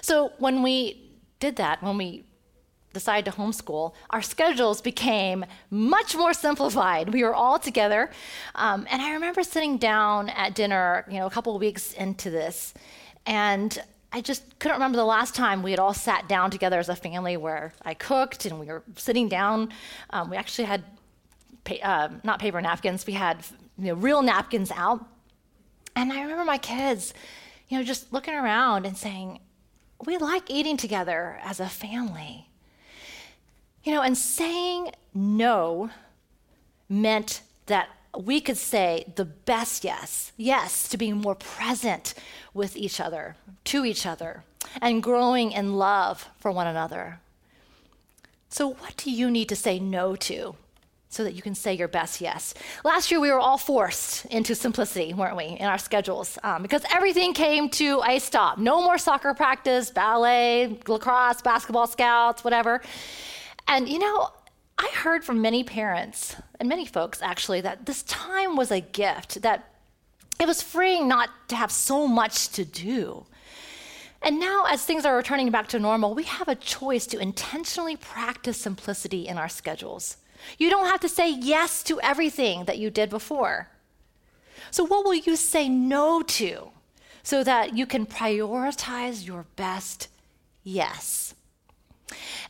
So 0.00 0.32
when 0.38 0.62
we 0.62 1.03
did 1.44 1.56
that, 1.56 1.82
when 1.82 1.98
we 1.98 2.24
decided 2.94 3.30
to 3.30 3.36
homeschool, 3.36 3.92
our 4.10 4.22
schedules 4.22 4.80
became 4.80 5.44
much 5.70 6.16
more 6.16 6.32
simplified. 6.32 7.12
We 7.12 7.22
were 7.22 7.34
all 7.34 7.58
together. 7.58 8.02
Um, 8.54 8.86
and 8.90 9.02
I 9.02 9.12
remember 9.12 9.42
sitting 9.42 9.76
down 9.76 10.30
at 10.30 10.54
dinner, 10.54 11.04
you 11.10 11.18
know, 11.18 11.26
a 11.26 11.30
couple 11.30 11.58
weeks 11.58 11.92
into 11.92 12.30
this, 12.30 12.72
and 13.26 13.70
I 14.10 14.20
just 14.20 14.42
couldn't 14.58 14.76
remember 14.76 14.96
the 14.96 15.04
last 15.18 15.34
time 15.34 15.62
we 15.62 15.72
had 15.72 15.80
all 15.80 15.92
sat 15.92 16.28
down 16.28 16.50
together 16.50 16.78
as 16.78 16.88
a 16.88 16.96
family 16.96 17.36
where 17.36 17.72
I 17.82 17.94
cooked 17.94 18.46
and 18.46 18.60
we 18.60 18.66
were 18.66 18.84
sitting 18.96 19.28
down. 19.28 19.70
Um, 20.10 20.30
we 20.30 20.36
actually 20.36 20.66
had 20.66 20.84
pa- 21.64 21.82
uh, 21.82 22.08
not 22.22 22.38
paper 22.38 22.60
napkins, 22.62 23.06
we 23.06 23.14
had 23.14 23.44
you 23.76 23.88
know, 23.88 23.94
real 23.94 24.22
napkins 24.22 24.70
out. 24.70 25.04
And 25.96 26.12
I 26.12 26.22
remember 26.22 26.44
my 26.44 26.58
kids, 26.58 27.12
you 27.68 27.76
know, 27.76 27.84
just 27.84 28.12
looking 28.12 28.34
around 28.34 28.86
and 28.86 28.96
saying, 28.96 29.40
we 30.04 30.16
like 30.16 30.50
eating 30.50 30.76
together 30.76 31.38
as 31.42 31.60
a 31.60 31.68
family. 31.68 32.48
You 33.82 33.92
know, 33.92 34.02
and 34.02 34.16
saying 34.16 34.92
no 35.12 35.90
meant 36.88 37.42
that 37.66 37.88
we 38.16 38.40
could 38.40 38.56
say 38.56 39.12
the 39.16 39.24
best 39.24 39.84
yes, 39.84 40.32
yes, 40.36 40.88
to 40.88 40.96
being 40.96 41.16
more 41.16 41.34
present 41.34 42.14
with 42.52 42.76
each 42.76 43.00
other, 43.00 43.36
to 43.64 43.84
each 43.84 44.06
other, 44.06 44.44
and 44.80 45.02
growing 45.02 45.52
in 45.52 45.76
love 45.76 46.28
for 46.38 46.50
one 46.50 46.66
another. 46.66 47.20
So, 48.48 48.68
what 48.68 48.96
do 48.96 49.10
you 49.10 49.30
need 49.30 49.48
to 49.48 49.56
say 49.56 49.78
no 49.78 50.14
to 50.16 50.54
so 51.14 51.24
that 51.24 51.34
you 51.34 51.42
can 51.42 51.54
say 51.54 51.74
your 51.74 51.88
best 51.88 52.20
yes? 52.20 52.54
Last 52.84 53.10
year, 53.10 53.20
we 53.20 53.30
were 53.30 53.38
all 53.38 53.58
forced 53.58 54.26
into 54.26 54.54
simplicity, 54.54 55.14
weren't 55.14 55.36
we, 55.36 55.44
in 55.44 55.66
our 55.66 55.78
schedules? 55.78 56.38
Um, 56.42 56.62
because 56.62 56.82
everything 56.92 57.32
came 57.32 57.68
to 57.70 58.02
a 58.06 58.18
stop. 58.18 58.58
No 58.58 58.82
more 58.82 58.98
soccer 58.98 59.32
practice, 59.34 59.90
ballet, 59.90 60.78
lacrosse, 60.88 61.42
basketball 61.42 61.86
scouts, 61.86 62.42
whatever. 62.42 62.82
And 63.68 63.88
you 63.88 63.98
know, 63.98 64.28
I 64.78 64.90
heard 64.94 65.24
from 65.24 65.40
many 65.40 65.62
parents 65.62 66.36
and 66.58 66.68
many 66.68 66.84
folks 66.84 67.22
actually 67.22 67.60
that 67.60 67.86
this 67.86 68.02
time 68.02 68.56
was 68.56 68.70
a 68.70 68.80
gift, 68.80 69.42
that 69.42 69.70
it 70.40 70.46
was 70.46 70.62
freeing 70.62 71.06
not 71.06 71.30
to 71.48 71.56
have 71.56 71.70
so 71.70 72.08
much 72.08 72.48
to 72.50 72.64
do. 72.64 73.26
And 74.20 74.40
now, 74.40 74.64
as 74.70 74.84
things 74.84 75.04
are 75.04 75.14
returning 75.14 75.50
back 75.50 75.68
to 75.68 75.78
normal, 75.78 76.14
we 76.14 76.24
have 76.24 76.48
a 76.48 76.54
choice 76.54 77.06
to 77.08 77.18
intentionally 77.18 77.94
practice 77.94 78.56
simplicity 78.56 79.28
in 79.28 79.36
our 79.36 79.50
schedules. 79.50 80.16
You 80.58 80.70
don't 80.70 80.86
have 80.86 81.00
to 81.00 81.08
say 81.08 81.30
yes 81.30 81.82
to 81.84 82.00
everything 82.00 82.64
that 82.64 82.78
you 82.78 82.90
did 82.90 83.10
before. 83.10 83.68
So, 84.70 84.84
what 84.84 85.04
will 85.04 85.14
you 85.14 85.36
say 85.36 85.68
no 85.68 86.22
to 86.22 86.70
so 87.22 87.44
that 87.44 87.76
you 87.76 87.86
can 87.86 88.06
prioritize 88.06 89.26
your 89.26 89.46
best 89.56 90.08
yes? 90.62 91.34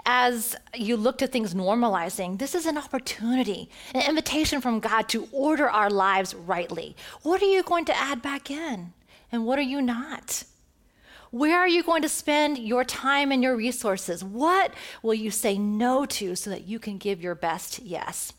as 0.06 0.54
you 0.74 0.96
look 0.96 1.18
to 1.18 1.26
things 1.26 1.54
normalizing, 1.54 2.38
this 2.38 2.54
is 2.54 2.66
an 2.66 2.76
opportunity, 2.76 3.70
an 3.94 4.08
invitation 4.08 4.60
from 4.60 4.80
God 4.80 5.08
to 5.10 5.28
order 5.32 5.68
our 5.68 5.90
lives 5.90 6.34
rightly. 6.34 6.96
What 7.22 7.42
are 7.42 7.46
you 7.46 7.62
going 7.62 7.84
to 7.86 7.96
add 7.96 8.22
back 8.22 8.50
in? 8.50 8.92
And 9.32 9.46
what 9.46 9.58
are 9.58 9.62
you 9.62 9.80
not? 9.80 10.44
Where 11.34 11.58
are 11.58 11.66
you 11.66 11.82
going 11.82 12.02
to 12.02 12.08
spend 12.08 12.58
your 12.58 12.84
time 12.84 13.32
and 13.32 13.42
your 13.42 13.56
resources? 13.56 14.22
What 14.22 14.72
will 15.02 15.14
you 15.14 15.32
say 15.32 15.58
no 15.58 16.06
to 16.06 16.36
so 16.36 16.48
that 16.50 16.68
you 16.68 16.78
can 16.78 16.96
give 16.96 17.20
your 17.20 17.34
best 17.34 17.80
yes? 17.80 18.34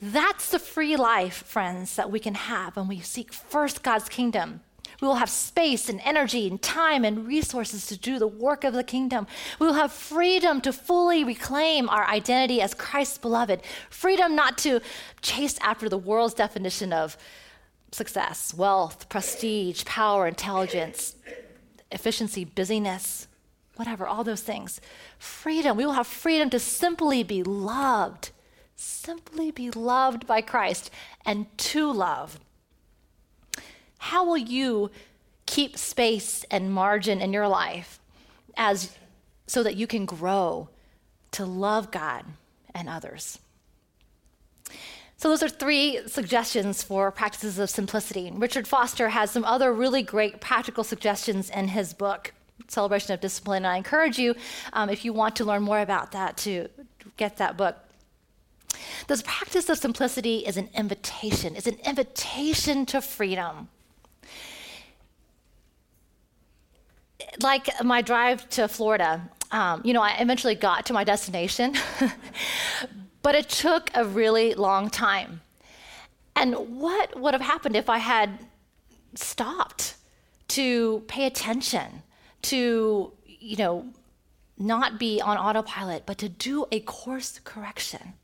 That's 0.00 0.48
the 0.48 0.58
free 0.58 0.96
life, 0.96 1.44
friends, 1.46 1.94
that 1.96 2.10
we 2.10 2.18
can 2.18 2.32
have 2.32 2.74
when 2.74 2.88
we 2.88 3.00
seek 3.00 3.34
first 3.34 3.82
God's 3.82 4.08
kingdom 4.08 4.62
we 5.00 5.06
will 5.06 5.16
have 5.16 5.30
space 5.30 5.88
and 5.88 6.00
energy 6.04 6.48
and 6.48 6.60
time 6.60 7.04
and 7.04 7.24
resources 7.24 7.86
to 7.86 7.96
do 7.96 8.18
the 8.18 8.26
work 8.26 8.64
of 8.64 8.74
the 8.74 8.82
kingdom. 8.82 9.28
We 9.60 9.68
will 9.68 9.74
have 9.74 9.92
freedom 9.92 10.60
to 10.62 10.72
fully 10.72 11.22
reclaim 11.22 11.88
our 11.88 12.04
identity 12.04 12.60
as 12.60 12.74
Christ's 12.74 13.18
beloved, 13.18 13.60
freedom 13.90 14.34
not 14.34 14.58
to 14.58 14.80
chase 15.20 15.56
after 15.60 15.88
the 15.88 15.98
world's 15.98 16.34
definition 16.34 16.92
of 16.92 17.16
success, 17.92 18.52
wealth, 18.52 19.08
prestige, 19.08 19.84
power, 19.84 20.26
intelligence, 20.26 21.14
efficiency, 21.90 22.44
busyness, 22.44 23.28
whatever, 23.76 24.06
all 24.06 24.24
those 24.24 24.42
things. 24.42 24.80
Freedom. 25.18 25.76
We 25.76 25.86
will 25.86 25.92
have 25.92 26.06
freedom 26.06 26.50
to 26.50 26.58
simply 26.58 27.22
be 27.22 27.42
loved, 27.42 28.30
simply 28.76 29.50
be 29.50 29.70
loved 29.70 30.26
by 30.26 30.40
Christ 30.40 30.90
and 31.24 31.46
to 31.58 31.92
love 31.92 32.38
how 33.98 34.24
will 34.24 34.38
you 34.38 34.90
keep 35.46 35.76
space 35.76 36.44
and 36.50 36.72
margin 36.72 37.20
in 37.20 37.32
your 37.32 37.48
life 37.48 38.00
as 38.56 38.96
so 39.46 39.62
that 39.62 39.76
you 39.76 39.86
can 39.86 40.06
grow 40.06 40.68
to 41.32 41.44
love 41.44 41.90
God 41.90 42.24
and 42.74 42.88
others? 42.88 43.38
So, 45.18 45.28
those 45.28 45.42
are 45.42 45.48
three 45.48 46.00
suggestions 46.06 46.84
for 46.84 47.10
practices 47.10 47.58
of 47.58 47.68
simplicity. 47.68 48.30
Richard 48.32 48.68
Foster 48.68 49.08
has 49.08 49.32
some 49.32 49.44
other 49.44 49.72
really 49.72 50.00
great 50.02 50.40
practical 50.40 50.84
suggestions 50.84 51.50
in 51.50 51.68
his 51.68 51.92
book, 51.92 52.32
Celebration 52.68 53.12
of 53.12 53.20
Discipline. 53.20 53.64
And 53.64 53.72
I 53.72 53.76
encourage 53.76 54.16
you, 54.16 54.36
um, 54.72 54.88
if 54.88 55.04
you 55.04 55.12
want 55.12 55.34
to 55.36 55.44
learn 55.44 55.62
more 55.62 55.80
about 55.80 56.12
that, 56.12 56.36
to 56.38 56.68
get 57.16 57.36
that 57.38 57.56
book. 57.56 57.76
The 59.08 59.20
practice 59.24 59.68
of 59.68 59.78
simplicity 59.78 60.46
is 60.46 60.56
an 60.56 60.70
invitation, 60.72 61.56
it's 61.56 61.66
an 61.66 61.78
invitation 61.84 62.86
to 62.86 63.00
freedom. 63.00 63.68
like 67.42 67.68
my 67.84 68.02
drive 68.02 68.48
to 68.50 68.68
Florida, 68.68 69.28
um, 69.50 69.80
you 69.84 69.92
know, 69.92 70.02
I 70.02 70.16
eventually 70.18 70.54
got 70.54 70.86
to 70.86 70.92
my 70.92 71.04
destination, 71.04 71.74
but 73.22 73.34
it 73.34 73.48
took 73.48 73.90
a 73.94 74.04
really 74.04 74.54
long 74.54 74.90
time. 74.90 75.40
And 76.36 76.54
what 76.78 77.18
would 77.18 77.34
have 77.34 77.42
happened 77.42 77.76
if 77.76 77.88
I 77.88 77.98
had 77.98 78.38
stopped 79.14 79.96
to 80.48 81.02
pay 81.08 81.26
attention, 81.26 82.02
to, 82.42 83.12
you 83.26 83.56
know, 83.56 83.86
not 84.56 84.98
be 84.98 85.20
on 85.20 85.36
autopilot, 85.36 86.04
but 86.06 86.18
to 86.18 86.28
do 86.28 86.66
a 86.70 86.80
course 86.80 87.40
correction? 87.42 88.14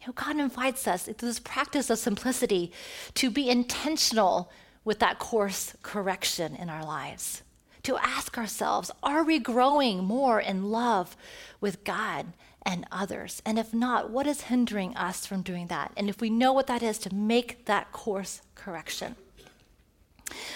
You 0.00 0.08
know, 0.08 0.12
God 0.14 0.36
invites 0.36 0.86
us 0.86 1.04
through 1.04 1.14
this 1.14 1.40
practice 1.40 1.90
of 1.90 1.98
simplicity 1.98 2.72
to 3.14 3.30
be 3.30 3.50
intentional 3.50 4.50
with 4.84 4.98
that 5.00 5.18
course 5.18 5.74
correction 5.82 6.56
in 6.56 6.68
our 6.68 6.84
lives 6.84 7.42
to 7.82 7.96
ask 7.98 8.38
ourselves 8.38 8.90
are 9.02 9.24
we 9.24 9.38
growing 9.38 10.04
more 10.04 10.40
in 10.40 10.70
love 10.70 11.16
with 11.60 11.84
God 11.84 12.26
and 12.64 12.86
others? 12.90 13.42
And 13.44 13.58
if 13.58 13.74
not, 13.74 14.10
what 14.10 14.26
is 14.26 14.42
hindering 14.42 14.96
us 14.96 15.26
from 15.26 15.42
doing 15.42 15.66
that? 15.68 15.92
And 15.96 16.08
if 16.08 16.20
we 16.20 16.30
know 16.30 16.52
what 16.52 16.66
that 16.68 16.82
is, 16.82 16.98
to 16.98 17.14
make 17.14 17.66
that 17.66 17.92
course 17.92 18.42
correction. 18.54 19.16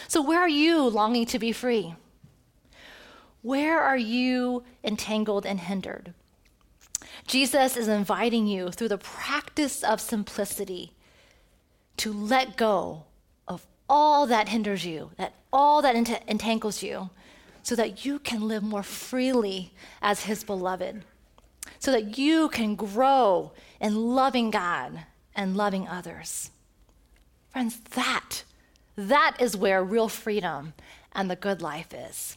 So, 0.09 0.23
where 0.23 0.41
are 0.41 0.49
you 0.49 0.83
longing 0.89 1.27
to 1.27 1.39
be 1.39 1.53
free? 1.53 1.95
Where 3.43 3.81
are 3.81 3.97
you 3.97 4.65
entangled 4.83 5.47
and 5.47 5.61
hindered? 5.61 6.15
Jesus 7.27 7.77
is 7.77 7.89
inviting 7.89 8.47
you 8.47 8.71
through 8.71 8.89
the 8.89 8.99
practice 8.99 9.83
of 9.83 10.01
simplicity 10.01 10.93
to 11.97 12.13
let 12.13 12.57
go 12.57 13.05
of 13.49 13.67
all 13.89 14.27
that 14.27 14.49
hinders 14.49 14.85
you, 14.85 15.11
that 15.17 15.35
all 15.53 15.83
that 15.83 15.95
entangles 15.95 16.83
you, 16.83 17.11
so 17.63 17.75
that 17.75 18.05
you 18.05 18.19
can 18.19 18.47
live 18.47 18.63
more 18.63 18.83
freely 18.83 19.73
as 20.03 20.25
His 20.25 20.45
beloved, 20.45 21.05
so 21.79 21.93
that 21.93 22.19
you 22.19 22.49
can 22.49 22.75
grow 22.75 23.53
in 23.81 23.95
loving 23.95 24.51
God 24.51 25.01
and 25.35 25.57
loving 25.57 25.87
others. 25.87 26.51
Friends, 27.51 27.79
that, 27.95 28.45
that 28.97 29.37
is 29.41 29.57
where 29.57 29.83
real 29.83 30.09
freedom 30.09 30.75
and 31.13 31.31
the 31.31 31.37
good 31.37 31.63
life 31.63 31.93
is. 31.95 32.37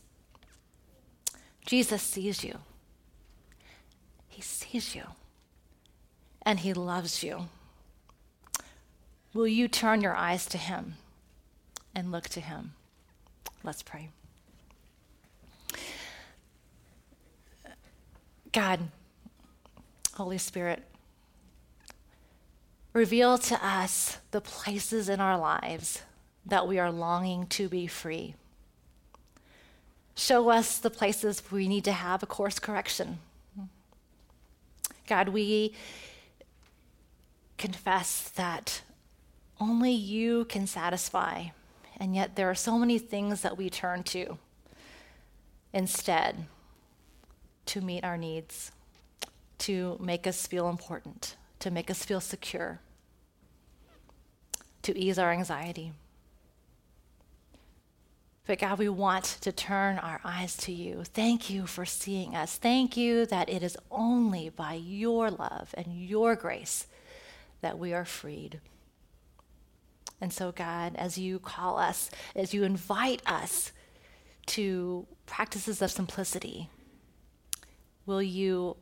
Jesus 1.65 2.02
sees 2.02 2.44
you. 2.44 2.60
He 4.28 4.42
sees 4.42 4.96
you. 4.96 5.04
And 6.42 6.60
he 6.60 6.74
loves 6.74 7.24
you. 7.24 7.50
Will 9.34 9.48
you 9.48 9.68
turn 9.68 10.02
your 10.02 10.15
eyes 10.15 10.46
to 10.48 10.58
him 10.58 10.96
and 11.94 12.12
look 12.12 12.30
to 12.30 12.42
him? 12.42 12.74
Let's 13.63 13.84
pray. 13.84 14.10
God, 18.52 18.80
Holy 20.19 20.38
Spirit, 20.38 20.84
reveal 22.91 23.38
to 23.38 23.65
us 23.65 24.17
the 24.32 24.41
places 24.41 25.08
in 25.08 25.21
our 25.21 25.38
lives 25.38 26.01
that 26.45 26.67
we 26.67 26.77
are 26.77 26.91
longing 26.91 27.47
to 27.47 27.69
be 27.69 27.88
free. 27.88 28.36
Show 30.15 30.49
us 30.49 30.77
the 30.77 30.89
places 30.89 31.41
we 31.49 31.69
need 31.69 31.86
to 31.86 31.93
have 31.93 32.21
a 32.21 32.25
course 32.25 32.60
correction. 32.60 33.19
God, 35.08 35.29
we 35.29 35.73
confess 37.58 38.27
that 38.36 38.82
only 39.58 39.93
you 39.93 40.43
can 40.43 40.67
satisfy, 40.67 41.45
and 41.95 42.13
yet 42.13 42.36
there 42.36 42.49
are 42.49 42.55
so 42.55 42.77
many 42.77 42.99
things 42.99 43.39
that 43.39 43.58
we 43.58 43.69
turn 43.69 44.03
to 44.03 44.38
instead 45.71 46.45
to 47.67 47.79
meet 47.79 48.03
our 48.03 48.17
needs. 48.17 48.73
To 49.60 49.98
make 50.00 50.26
us 50.26 50.48
feel 50.48 50.69
important, 50.69 51.36
to 51.60 51.72
make 51.72 51.89
us 51.89 52.04
feel 52.04 52.22
secure, 52.22 52.80
to 54.82 54.98
ease 54.98 55.19
our 55.19 55.32
anxiety. 55.32 55.93
But 58.50 58.60
God, 58.60 58.80
we 58.80 58.89
want 58.89 59.26
to 59.41 59.52
turn 59.52 60.00
our 60.00 60.19
eyes 60.24 60.58
to 60.58 60.72
you. 60.72 61.04
Thank 61.04 61.52
you 61.52 61.67
for 61.67 61.86
seeing 61.86 62.36
us. 62.36 62.58
Thank 62.58 62.98
you 62.98 63.28
that 63.28 63.48
it 63.48 63.62
is 63.62 63.78
only 63.91 64.50
by 64.50 64.74
your 64.74 65.30
love 65.30 65.76
and 65.76 65.93
your 65.93 66.36
grace 66.36 66.88
that 67.62 67.78
we 67.78 67.93
are 67.93 68.06
freed. 68.06 68.60
And 70.19 70.34
so, 70.34 70.52
God, 70.52 70.95
as 70.95 71.17
you 71.17 71.38
call 71.38 71.78
us, 71.78 72.10
as 72.36 72.54
you 72.54 72.63
invite 72.63 73.22
us 73.28 73.72
to 74.48 75.06
practices 75.28 75.82
of 75.82 75.91
simplicity, 75.91 76.69
will 78.08 78.24
you 78.24 78.78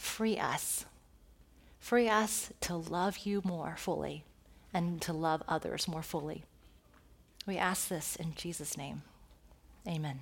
free 0.00 0.38
us? 0.38 0.86
Free 1.78 2.08
us 2.08 2.52
to 2.62 2.76
love 2.76 3.18
you 3.18 3.42
more 3.44 3.76
fully 3.76 4.24
and 4.72 5.00
to 5.02 5.12
love 5.12 5.42
others 5.46 5.86
more 5.86 6.02
fully. 6.02 6.44
We 7.46 7.56
ask 7.56 7.88
this 7.88 8.16
in 8.16 8.34
Jesus' 8.34 8.76
name. 8.76 9.02
Amen. 9.86 10.20